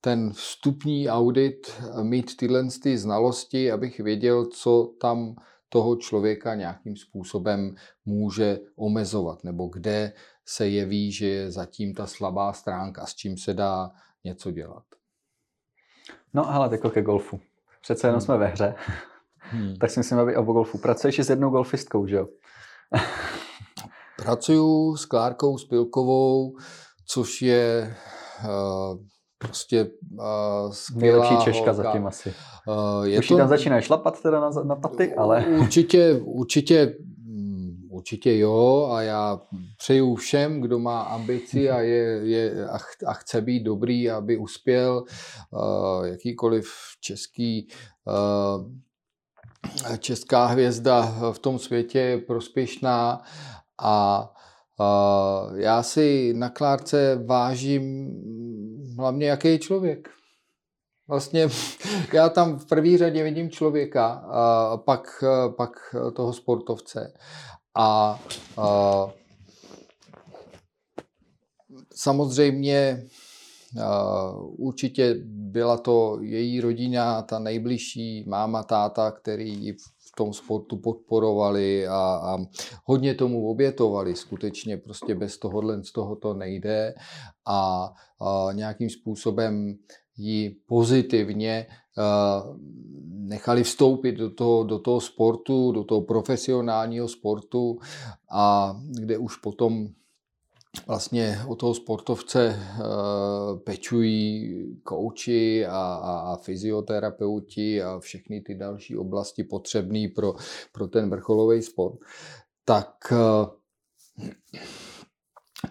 [0.00, 5.34] ten vstupní audit, eh, mít tyhle ty znalosti, abych věděl, co tam
[5.68, 10.12] toho člověka nějakým způsobem může omezovat, nebo kde
[10.44, 13.90] se jeví, že je zatím ta slabá stránka, s čím se dá
[14.24, 14.84] něco dělat.
[16.34, 17.40] No ale jako ke golfu.
[17.82, 18.24] Přece jenom hmm.
[18.24, 18.74] jsme ve hře.
[19.38, 19.76] Hmm.
[19.76, 20.78] tak si myslím, aby o golfu.
[20.78, 22.28] Pracuješ i s jednou golfistkou, že jo?
[24.16, 26.56] Pracuju s Klárkou Spilkovou,
[27.06, 27.96] což je
[29.38, 31.72] prostě uh, Nejlepší Češka holka.
[31.72, 32.34] zatím asi.
[32.66, 33.36] Uh, je Už to...
[33.36, 35.44] tam začínají šlapat teda na, na paty, ale...
[35.60, 39.40] Určitě, určitě mm, Určitě jo a já
[39.78, 44.36] přeju všem, kdo má ambici a, je, je, a, ch, a chce být dobrý, aby
[44.36, 45.04] uspěl
[45.50, 47.68] uh, jakýkoliv český
[48.04, 48.66] uh,
[49.98, 53.22] česká hvězda v tom světě je prospěšná
[53.82, 54.28] a
[55.56, 58.10] já si na Klárce vážím
[58.98, 60.08] hlavně, jaký je člověk.
[61.08, 61.48] Vlastně
[62.12, 65.24] já tam v první řadě vidím člověka, a pak,
[65.56, 65.70] pak
[66.16, 67.12] toho sportovce.
[67.78, 68.20] A,
[68.56, 69.06] a
[71.94, 73.06] samozřejmě
[74.56, 79.74] určitě byla to její rodina, ta nejbližší máma, táta, který
[80.16, 82.38] tom sportu podporovali a, a
[82.84, 84.16] hodně tomu obětovali.
[84.16, 86.94] Skutečně prostě bez tohohle z toho to nejde
[87.46, 89.78] a, a nějakým způsobem
[90.16, 91.66] ji pozitivně
[93.08, 97.78] nechali vstoupit do toho, do toho sportu, do toho profesionálního sportu
[98.30, 99.88] a kde už potom
[100.86, 102.82] vlastně o toho sportovce eh,
[103.64, 110.34] pečují kouči a, a, a fyzioterapeuti a všechny ty další oblasti potřebné pro,
[110.72, 111.98] pro ten vrcholový sport,
[112.64, 113.46] tak eh,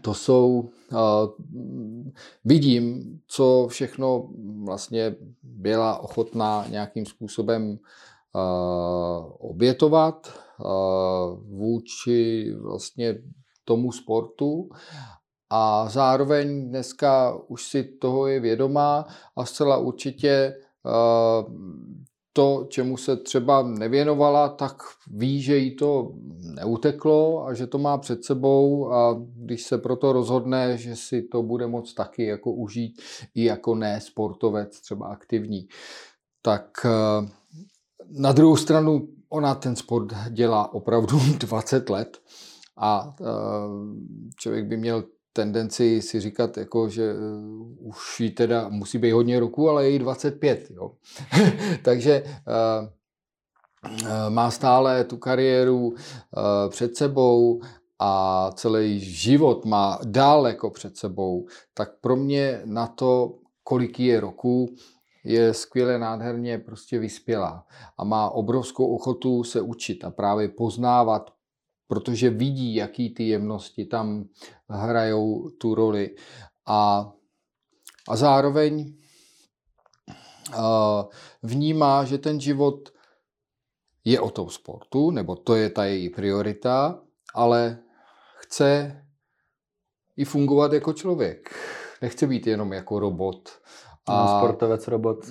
[0.02, 0.96] to jsou, eh,
[2.46, 4.30] vidím, co všechno
[4.66, 7.80] vlastně byla ochotná nějakým způsobem
[9.40, 10.40] obětovat
[11.48, 13.16] vůči vlastně
[13.66, 14.70] tomu sportu.
[15.50, 19.06] A zároveň dneska už si toho je vědomá
[19.36, 21.46] a zcela určitě eh,
[22.34, 26.12] to, čemu se třeba nevěnovala, tak ví, že jí to
[26.42, 28.94] neuteklo a že to má před sebou.
[28.94, 33.02] A když se proto rozhodne, že si to bude moct taky jako užít
[33.36, 35.68] i jako ne sportovec třeba aktivní,
[36.42, 37.30] tak eh,
[38.10, 42.18] na druhou stranu ona ten sport dělá opravdu 20 let
[42.78, 43.26] a eh,
[44.36, 45.04] člověk by měl
[45.36, 49.90] tendenci si říkat, jako, že uh, už jí teda musí být hodně roku, ale je
[49.90, 50.72] jí 25.
[50.72, 50.92] Jo.
[51.84, 52.88] Takže uh,
[54.02, 55.94] uh, má stále tu kariéru
[56.70, 57.62] před sebou
[58.00, 64.76] a celý život má daleko před sebou, tak pro mě na to, kolik je roku,
[65.24, 67.66] je skvěle nádherně prostě vyspělá
[67.98, 71.35] a má obrovskou ochotu se učit a právě poznávat
[71.88, 74.30] protože vidí, jaký ty jemnosti tam
[74.70, 76.16] hrajou tu roli.
[76.66, 77.12] A,
[78.10, 78.94] a zároveň
[81.44, 82.90] vnímá, že ten život
[84.06, 87.02] je o tom sportu, nebo to je ta její priorita,
[87.34, 87.78] ale
[88.38, 89.02] chce
[90.18, 91.56] i fungovat jako člověk.
[92.02, 93.50] Nechce být jenom jako robot
[94.08, 95.26] A, no, sportovec robot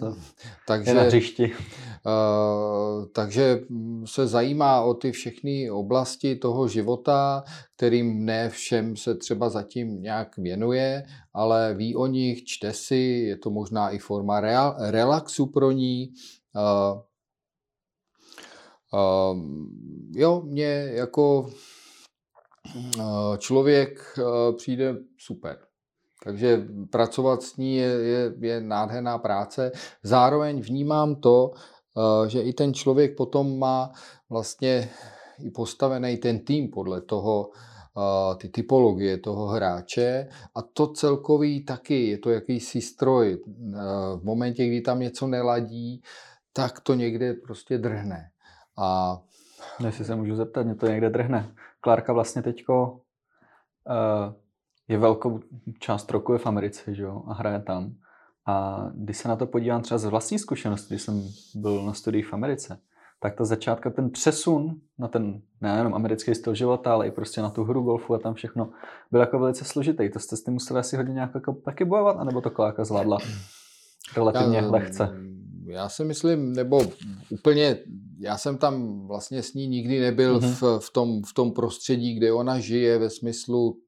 [0.67, 1.53] takže, je na hřišti.
[1.53, 3.61] Uh, takže
[4.05, 7.45] se zajímá o ty všechny oblasti toho života,
[7.77, 13.37] kterým ne všem se třeba zatím nějak věnuje, ale ví o nich, čte si, je
[13.37, 16.13] to možná i forma real, relaxu pro ní.
[16.55, 17.01] Uh,
[18.93, 19.39] uh,
[20.13, 21.51] jo, mě jako
[23.39, 24.19] člověk
[24.57, 25.59] přijde super.
[26.25, 29.73] Takže pracovat s ní je, je, je nádherná práce.
[30.03, 33.93] Zároveň vnímám to, eh, že i ten člověk potom má
[34.31, 34.89] vlastně
[35.39, 42.09] i postavený ten tým podle toho, eh, ty typologie toho hráče a to celkový taky,
[42.09, 43.39] je to jakýsi stroj.
[43.39, 43.77] Eh,
[44.17, 46.03] v momentě, kdy tam něco neladí,
[46.53, 48.31] tak to někde prostě drhne.
[48.79, 49.21] A
[49.85, 51.55] Jestli se můžu zeptat, mě to někde drhne.
[51.81, 54.35] Klárka vlastně teďko uh,
[54.89, 55.41] je velkou
[55.79, 57.95] část roku je v Americe, že jo, a hraje tam.
[58.47, 61.23] A když se na to podívám třeba z vlastní zkušenosti, když jsem
[61.55, 62.79] byl na studiích v Americe,
[63.21, 67.51] tak ta začátka, ten přesun na ten nejenom americký styl života, ale i prostě na
[67.51, 68.71] tu hru golfu a tam všechno,
[69.11, 70.11] byl jako velice složitý.
[70.11, 73.19] To jste s tím museli asi hodně nějak jako taky bojovat, anebo to Kláka zvládla
[74.17, 75.09] relativně já, lehce?
[75.67, 76.81] Já si myslím, nebo
[77.31, 77.79] úplně,
[78.19, 80.79] já jsem tam vlastně s ní nikdy nebyl mm-hmm.
[80.79, 83.79] v, v, tom, v tom prostředí, kde ona žije ve smyslu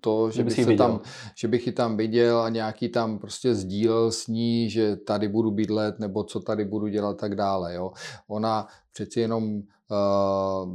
[0.00, 1.00] to, že, bych se tam,
[1.34, 5.50] že bych ji tam viděl a nějaký tam prostě sdílel s ní, že tady budu
[5.50, 7.74] bydlet nebo co tady budu dělat tak dále.
[7.74, 7.92] Jo.
[8.28, 10.68] Ona přeci jenom uh,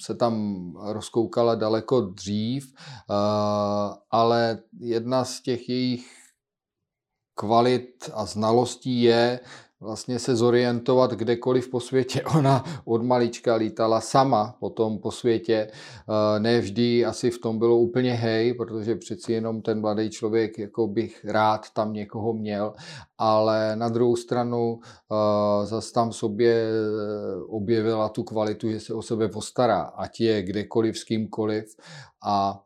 [0.00, 0.34] se tam
[0.82, 2.74] rozkoukala daleko dřív,
[3.10, 3.16] uh,
[4.10, 6.06] ale jedna z těch jejich
[7.34, 9.40] kvalit a znalostí je,
[9.80, 12.22] vlastně se zorientovat kdekoliv po světě.
[12.38, 15.70] Ona od malička lítala sama potom po světě.
[15.70, 20.58] Eh, ne vždy asi v tom bylo úplně hej, protože přeci jenom ten mladý člověk,
[20.58, 22.74] jako bych rád tam někoho měl,
[23.18, 29.02] ale na druhou stranu uh, zase tam sobě eh, objevila tu kvalitu, že se o
[29.02, 31.64] sebe postará, ať je kdekoliv, s kýmkoliv
[32.24, 32.62] a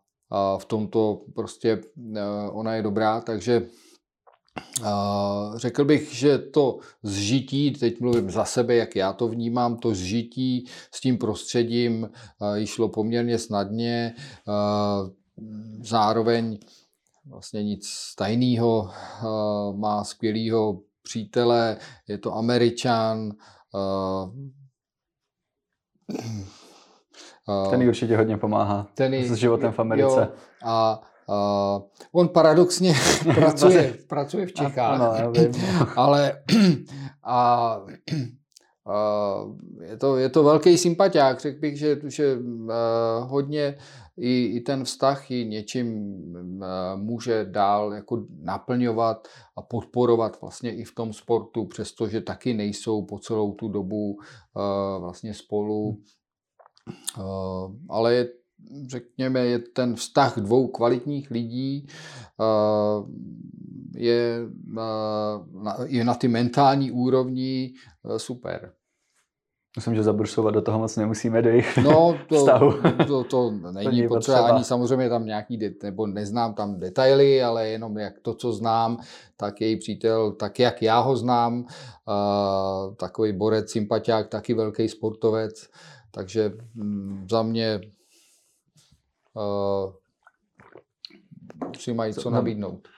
[0.58, 1.80] v tomto prostě
[2.50, 3.66] ona je dobrá, takže
[5.56, 10.66] Řekl bych, že to zžití, teď mluvím za sebe, jak já to vnímám, to zžití
[10.92, 12.10] s tím prostředím
[12.64, 14.14] šlo poměrně snadně.
[15.80, 16.58] Zároveň
[17.26, 18.90] vlastně nic tajného,
[19.76, 21.76] má skvělého přítele,
[22.08, 23.32] je to američan.
[27.70, 30.20] Ten určitě hodně pomáhá ten s životem v Americe.
[30.20, 30.28] Jo,
[30.64, 32.94] a Uh, on paradoxně
[33.34, 35.52] pracuje, pracuje v Čechách, ano, já vím.
[35.96, 36.42] ale
[37.24, 37.78] a,
[38.84, 41.40] uh, je, to, je to velký sympatiák.
[41.40, 42.70] Řekl bych, že, že uh,
[43.20, 43.76] hodně
[44.16, 45.88] i, i ten vztah i něčím
[46.34, 53.04] uh, může dál jako naplňovat a podporovat vlastně i v tom sportu, přestože taky nejsou
[53.04, 55.98] po celou tu dobu uh, vlastně spolu.
[57.18, 58.28] Uh, ale je
[58.86, 61.86] řekněme, je ten vztah dvou kvalitních lidí,
[63.96, 64.40] je
[65.62, 67.74] na, je na ty mentální úrovni
[68.16, 68.72] super.
[69.76, 72.72] Myslím, že zabrušovat do toho moc nemusíme do jejich no, to, vztahu.
[73.06, 77.42] To, to není, není potřeba, potřeba, ani samozřejmě tam nějaký, det, nebo neznám tam detaily,
[77.42, 78.98] ale jenom jak to, co znám,
[79.36, 85.68] tak její přítel, tak jak já ho znám, uh, takový borec, sympatiák, taky velký sportovec,
[86.10, 87.80] takže mm, za mě
[91.78, 92.88] si mají co nabídnout.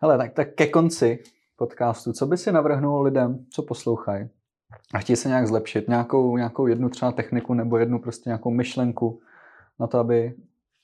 [0.00, 1.22] Hele, tak, tak ke konci
[1.56, 4.28] podcastu, co by si navrhnul lidem, co poslouchají?
[4.94, 9.20] A chtějí se nějak zlepšit, nějakou, nějakou jednu třeba techniku nebo jednu prostě nějakou myšlenku
[9.80, 10.34] na to, aby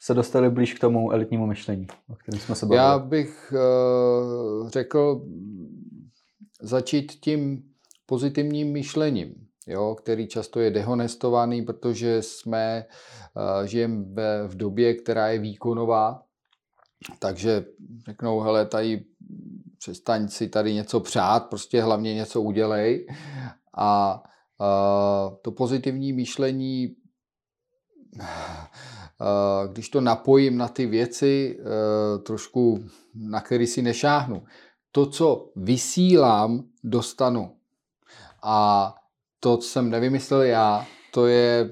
[0.00, 2.84] se dostali blíž k tomu elitnímu myšlení, o kterém jsme se bavili.
[2.84, 5.26] Já bych uh, řekl
[6.60, 7.62] začít tím
[8.06, 12.84] pozitivním myšlením jo, který často je dehonestovaný, protože jsme,
[13.36, 14.04] uh, žijeme
[14.46, 16.22] v, době, která je výkonová,
[17.18, 17.64] takže
[18.06, 19.04] řeknou, hele, tady
[19.78, 23.06] přestaň si tady něco přát, prostě hlavně něco udělej.
[23.76, 24.22] A
[24.60, 26.96] uh, to pozitivní myšlení,
[28.20, 31.58] uh, když to napojím na ty věci,
[32.26, 32.84] trošku
[33.14, 34.42] na který si nešáhnu,
[34.92, 37.56] to, co vysílám, dostanu.
[38.42, 38.94] A
[39.44, 41.70] to jsem nevymyslel já, to je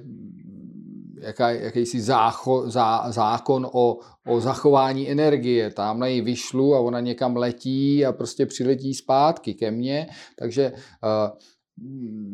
[1.21, 5.71] jaká, jakýsi zácho, zá, zákon o, o zachování energie.
[5.71, 10.09] Tamhle ji vyšlu a ona někam letí a prostě přiletí zpátky ke mně.
[10.39, 11.39] Takže uh,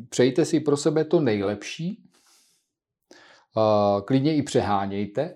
[0.09, 2.03] přejte si pro sebe to nejlepší.
[3.57, 5.35] Uh, klidně i přehánějte.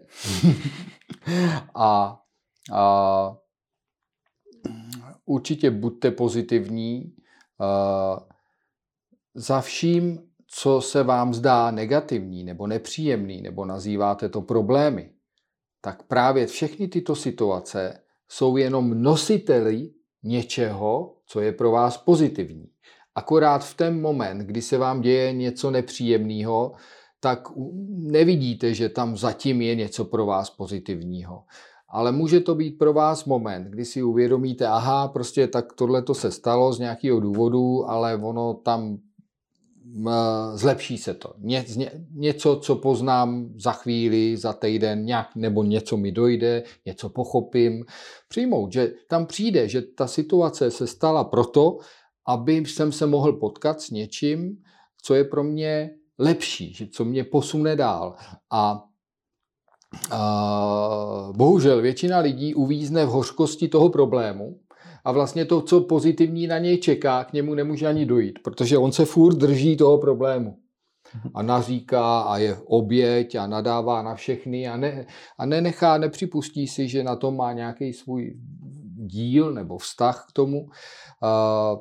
[1.74, 2.20] a,
[2.72, 3.36] a
[5.24, 7.14] určitě buďte pozitivní.
[9.34, 15.10] Za vším, co se vám zdá negativní nebo nepříjemný, nebo nazýváte to problémy,
[15.80, 19.90] tak právě všechny tyto situace jsou jenom nositeli
[20.22, 22.66] něčeho, co je pro vás pozitivní.
[23.14, 26.72] Akorát v ten moment, kdy se vám děje něco nepříjemného,
[27.20, 27.48] tak
[27.88, 31.44] nevidíte, že tam zatím je něco pro vás pozitivního.
[31.88, 36.14] Ale může to být pro vás moment, kdy si uvědomíte, aha, prostě tak tohle to
[36.14, 38.98] se stalo z nějakého důvodu, ale ono tam
[40.54, 41.34] zlepší se to.
[41.38, 41.64] Ně,
[42.14, 47.84] něco, co poznám za chvíli, za týden, nějak, nebo něco mi dojde, něco pochopím.
[48.28, 51.78] Přijmout, že tam přijde, že ta situace se stala proto,
[52.26, 54.56] aby jsem se mohl potkat s něčím,
[55.02, 58.14] co je pro mě lepší, že co mě posune dál.
[58.52, 58.84] A
[60.10, 64.60] a bohužel většina lidí uvízne v hořkosti toho problému
[65.04, 68.92] a vlastně to, co pozitivní na něj čeká, k němu nemůže ani dojít, protože on
[68.92, 70.56] se furt drží toho problému
[71.34, 75.06] a naříká a je oběť a nadává na všechny a, ne,
[75.38, 78.34] a nenechá, nepřipustí si, že na tom má nějaký svůj
[79.06, 80.68] díl nebo vztah k tomu.
[81.22, 81.76] A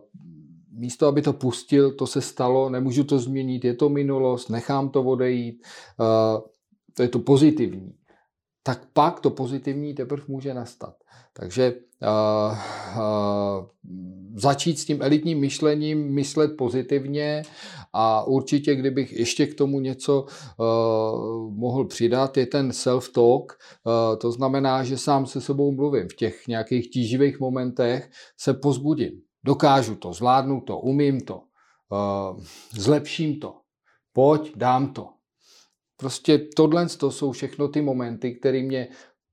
[0.72, 5.04] místo, aby to pustil, to se stalo, nemůžu to změnit, je to minulost, nechám to
[5.04, 5.68] odejít,
[6.00, 6.42] a
[6.94, 7.96] to je to pozitivní.
[8.64, 10.96] Tak pak to pozitivní teprve může nastat.
[11.40, 12.58] Takže uh,
[12.98, 13.66] uh,
[14.36, 17.44] začít s tím elitním myšlením, myslet pozitivně
[17.94, 23.46] a určitě, kdybych ještě k tomu něco uh, mohl přidat, je ten self-talk.
[23.84, 26.08] Uh, to znamená, že sám se sebou mluvím.
[26.10, 29.12] V těch nějakých tíživých momentech se pozbudím.
[29.44, 33.54] Dokážu to, zvládnu to, umím to, uh, zlepším to,
[34.14, 35.08] pojď, dám to.
[35.98, 38.88] Prostě tohle to jsou všechno ty momenty, které mě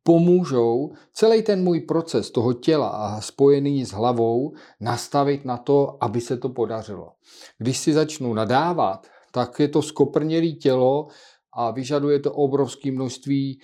[0.06, 6.20] pomůžou celý ten můj proces toho těla a spojený s hlavou nastavit na to, aby
[6.20, 7.12] se to podařilo.
[7.58, 11.06] Když si začnu nadávat, tak je to skoprnělé tělo
[11.52, 13.60] a vyžaduje to obrovské množství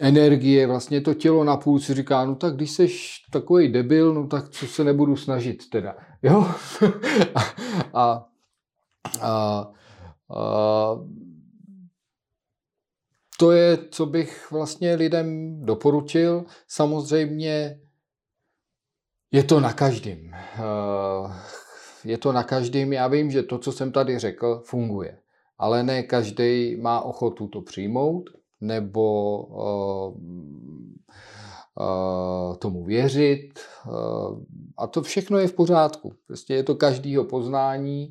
[0.00, 2.88] energie, vlastně to tělo na půl si říká, no tak když jsi
[3.32, 6.46] takový debil, no tak co se nebudu snažit teda, jo?
[7.34, 7.40] a,
[7.94, 8.26] a,
[9.20, 9.68] a,
[10.30, 10.96] a
[13.42, 16.44] to je, co bych vlastně lidem doporučil.
[16.68, 17.80] Samozřejmě
[19.32, 20.30] je to na každém.
[20.34, 20.60] Eh,
[22.04, 22.92] je to na každém.
[22.92, 25.18] Já vím, že to, co jsem tady řekl, funguje.
[25.58, 28.30] Ale ne každý má ochotu to přijmout
[28.60, 30.16] nebo uh,
[31.80, 33.60] uh, tomu věřit.
[34.78, 36.12] A to všechno je v pořádku.
[36.26, 38.10] Prostě je to každýho poznání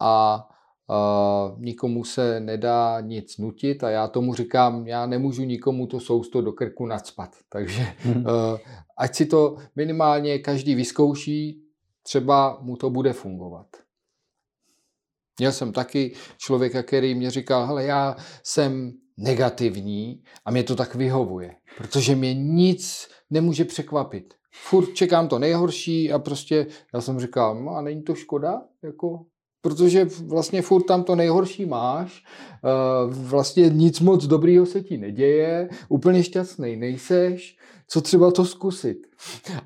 [0.00, 0.44] a
[0.90, 6.40] Uh, nikomu se nedá nic nutit a já tomu říkám, já nemůžu nikomu to sousto
[6.40, 7.36] do krku nadspat.
[7.48, 8.24] Takže uh,
[8.98, 11.62] ať si to minimálně každý vyzkouší,
[12.02, 13.66] třeba mu to bude fungovat.
[15.38, 20.94] Měl jsem taky člověka, který mě říkal, hele, já jsem negativní a mě to tak
[20.94, 24.34] vyhovuje, protože mě nic nemůže překvapit.
[24.52, 29.26] Furt čekám to nejhorší a prostě já jsem říkal, no a není to škoda, jako
[29.60, 32.24] protože vlastně furt tam to nejhorší máš,
[32.64, 32.68] eh,
[33.10, 38.98] vlastně nic moc dobrýho se ti neděje, úplně šťastný nejseš, co třeba to zkusit.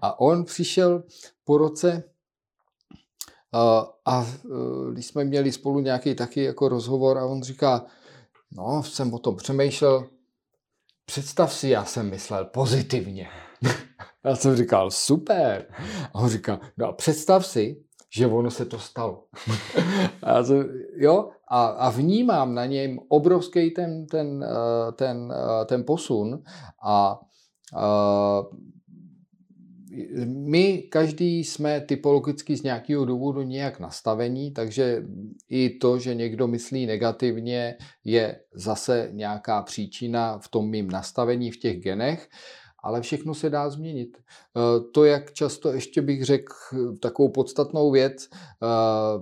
[0.02, 1.02] A on přišel
[1.44, 2.04] po roce
[3.54, 7.86] eh, a eh, když jsme měli spolu nějaký taky jako rozhovor a on říká,
[8.52, 10.08] no, jsem o tom přemýšlel,
[11.06, 13.28] představ si, já jsem myslel pozitivně.
[14.24, 15.66] Já jsem říkal, super.
[16.12, 17.81] A on říká, no a představ si,
[18.14, 19.24] že ono se to stalo.
[20.22, 20.54] a, to,
[20.96, 21.30] jo?
[21.48, 26.42] A, a vnímám na něm obrovský ten, ten, eh, ten, eh, ten posun
[26.84, 27.20] a,
[27.74, 28.42] a
[30.26, 35.04] my každý jsme typologicky z nějakého důvodu nějak nastavení, takže
[35.48, 41.56] i to, že někdo myslí negativně, je zase nějaká příčina v tom mým nastavení v
[41.56, 42.28] těch genech
[42.82, 44.18] ale všechno se dá změnit.
[44.18, 46.54] Eh, to, jak často ještě bych řekl
[47.00, 48.66] takovou podstatnou věc, eh,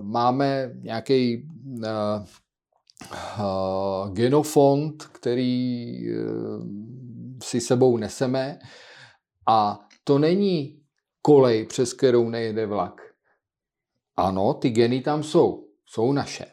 [0.01, 1.49] máme nějaký
[1.85, 2.25] eh,
[4.13, 5.97] genofond, který
[7.43, 8.59] si sebou neseme
[9.47, 10.81] a to není
[11.21, 13.01] kolej, přes kterou nejede vlak.
[14.17, 16.45] Ano, ty geny tam jsou, jsou naše,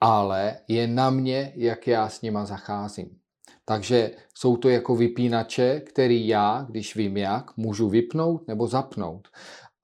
[0.00, 3.19] ale je na mě, jak já s nima zacházím.
[3.64, 9.28] Takže jsou to jako vypínače, který já, když vím jak, můžu vypnout nebo zapnout.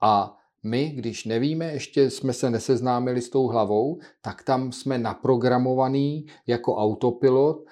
[0.03, 6.27] A my, když nevíme, ještě jsme se neseznámili s tou hlavou, tak tam jsme naprogramovaný
[6.47, 7.65] jako autopilot,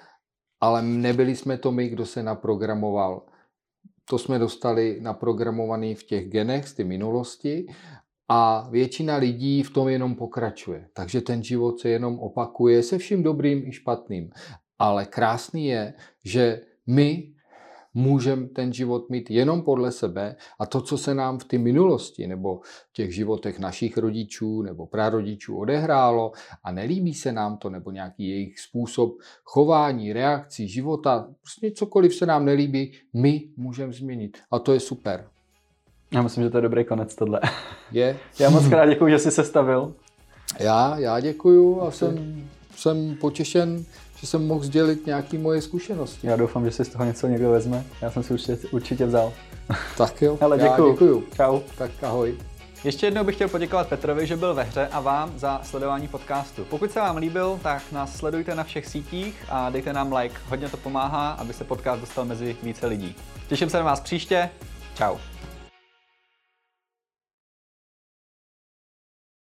[0.59, 3.25] ale nebyli jsme to my, kdo se naprogramoval.
[4.09, 7.65] to jsme dostali naprogramovaný v těch genech z ty minulosti
[8.27, 10.87] a většina lidí v tom jenom pokračuje.
[10.93, 14.29] Takže ten život se jenom opakuje se vším dobrým i špatným.
[14.79, 17.35] Ale krásný je, že my
[17.95, 22.27] můžeme ten život mít jenom podle sebe a to, co se nám v té minulosti
[22.27, 26.31] nebo v těch životech našich rodičů nebo prarodičů odehrálo
[26.63, 29.11] a nelíbí se nám to nebo nějaký jejich způsob
[29.43, 34.37] chování, reakcí, života, prostě cokoliv se nám nelíbí, my můžeme změnit.
[34.51, 35.27] A to je super.
[36.11, 37.39] Já myslím, že to je dobrý konec tohle.
[37.91, 38.17] Je.
[38.39, 39.93] Já moc krát děkuji, že jsi se stavil.
[40.59, 42.43] Já, já děkuju a jsem,
[42.75, 43.85] jsem potěšen,
[44.25, 46.27] že jsem mohl sdělit nějaké moje zkušenosti.
[46.27, 47.83] Já doufám, že si z toho něco někdo vezme.
[48.01, 49.33] Já jsem si určitě, určitě vzal.
[49.97, 50.87] Tak jo, Ale děkuju.
[50.87, 51.23] Já děkuju.
[51.35, 51.59] Čau.
[51.77, 52.37] Tak ahoj.
[52.83, 56.65] Ještě jednou bych chtěl poděkovat Petrovi, že byl ve hře a vám za sledování podcastu.
[56.69, 60.35] Pokud se vám líbil, tak nás sledujte na všech sítích a dejte nám like.
[60.49, 63.15] Hodně to pomáhá, aby se podcast dostal mezi více lidí.
[63.47, 64.49] Těším se na vás příště.
[64.95, 65.15] Čau.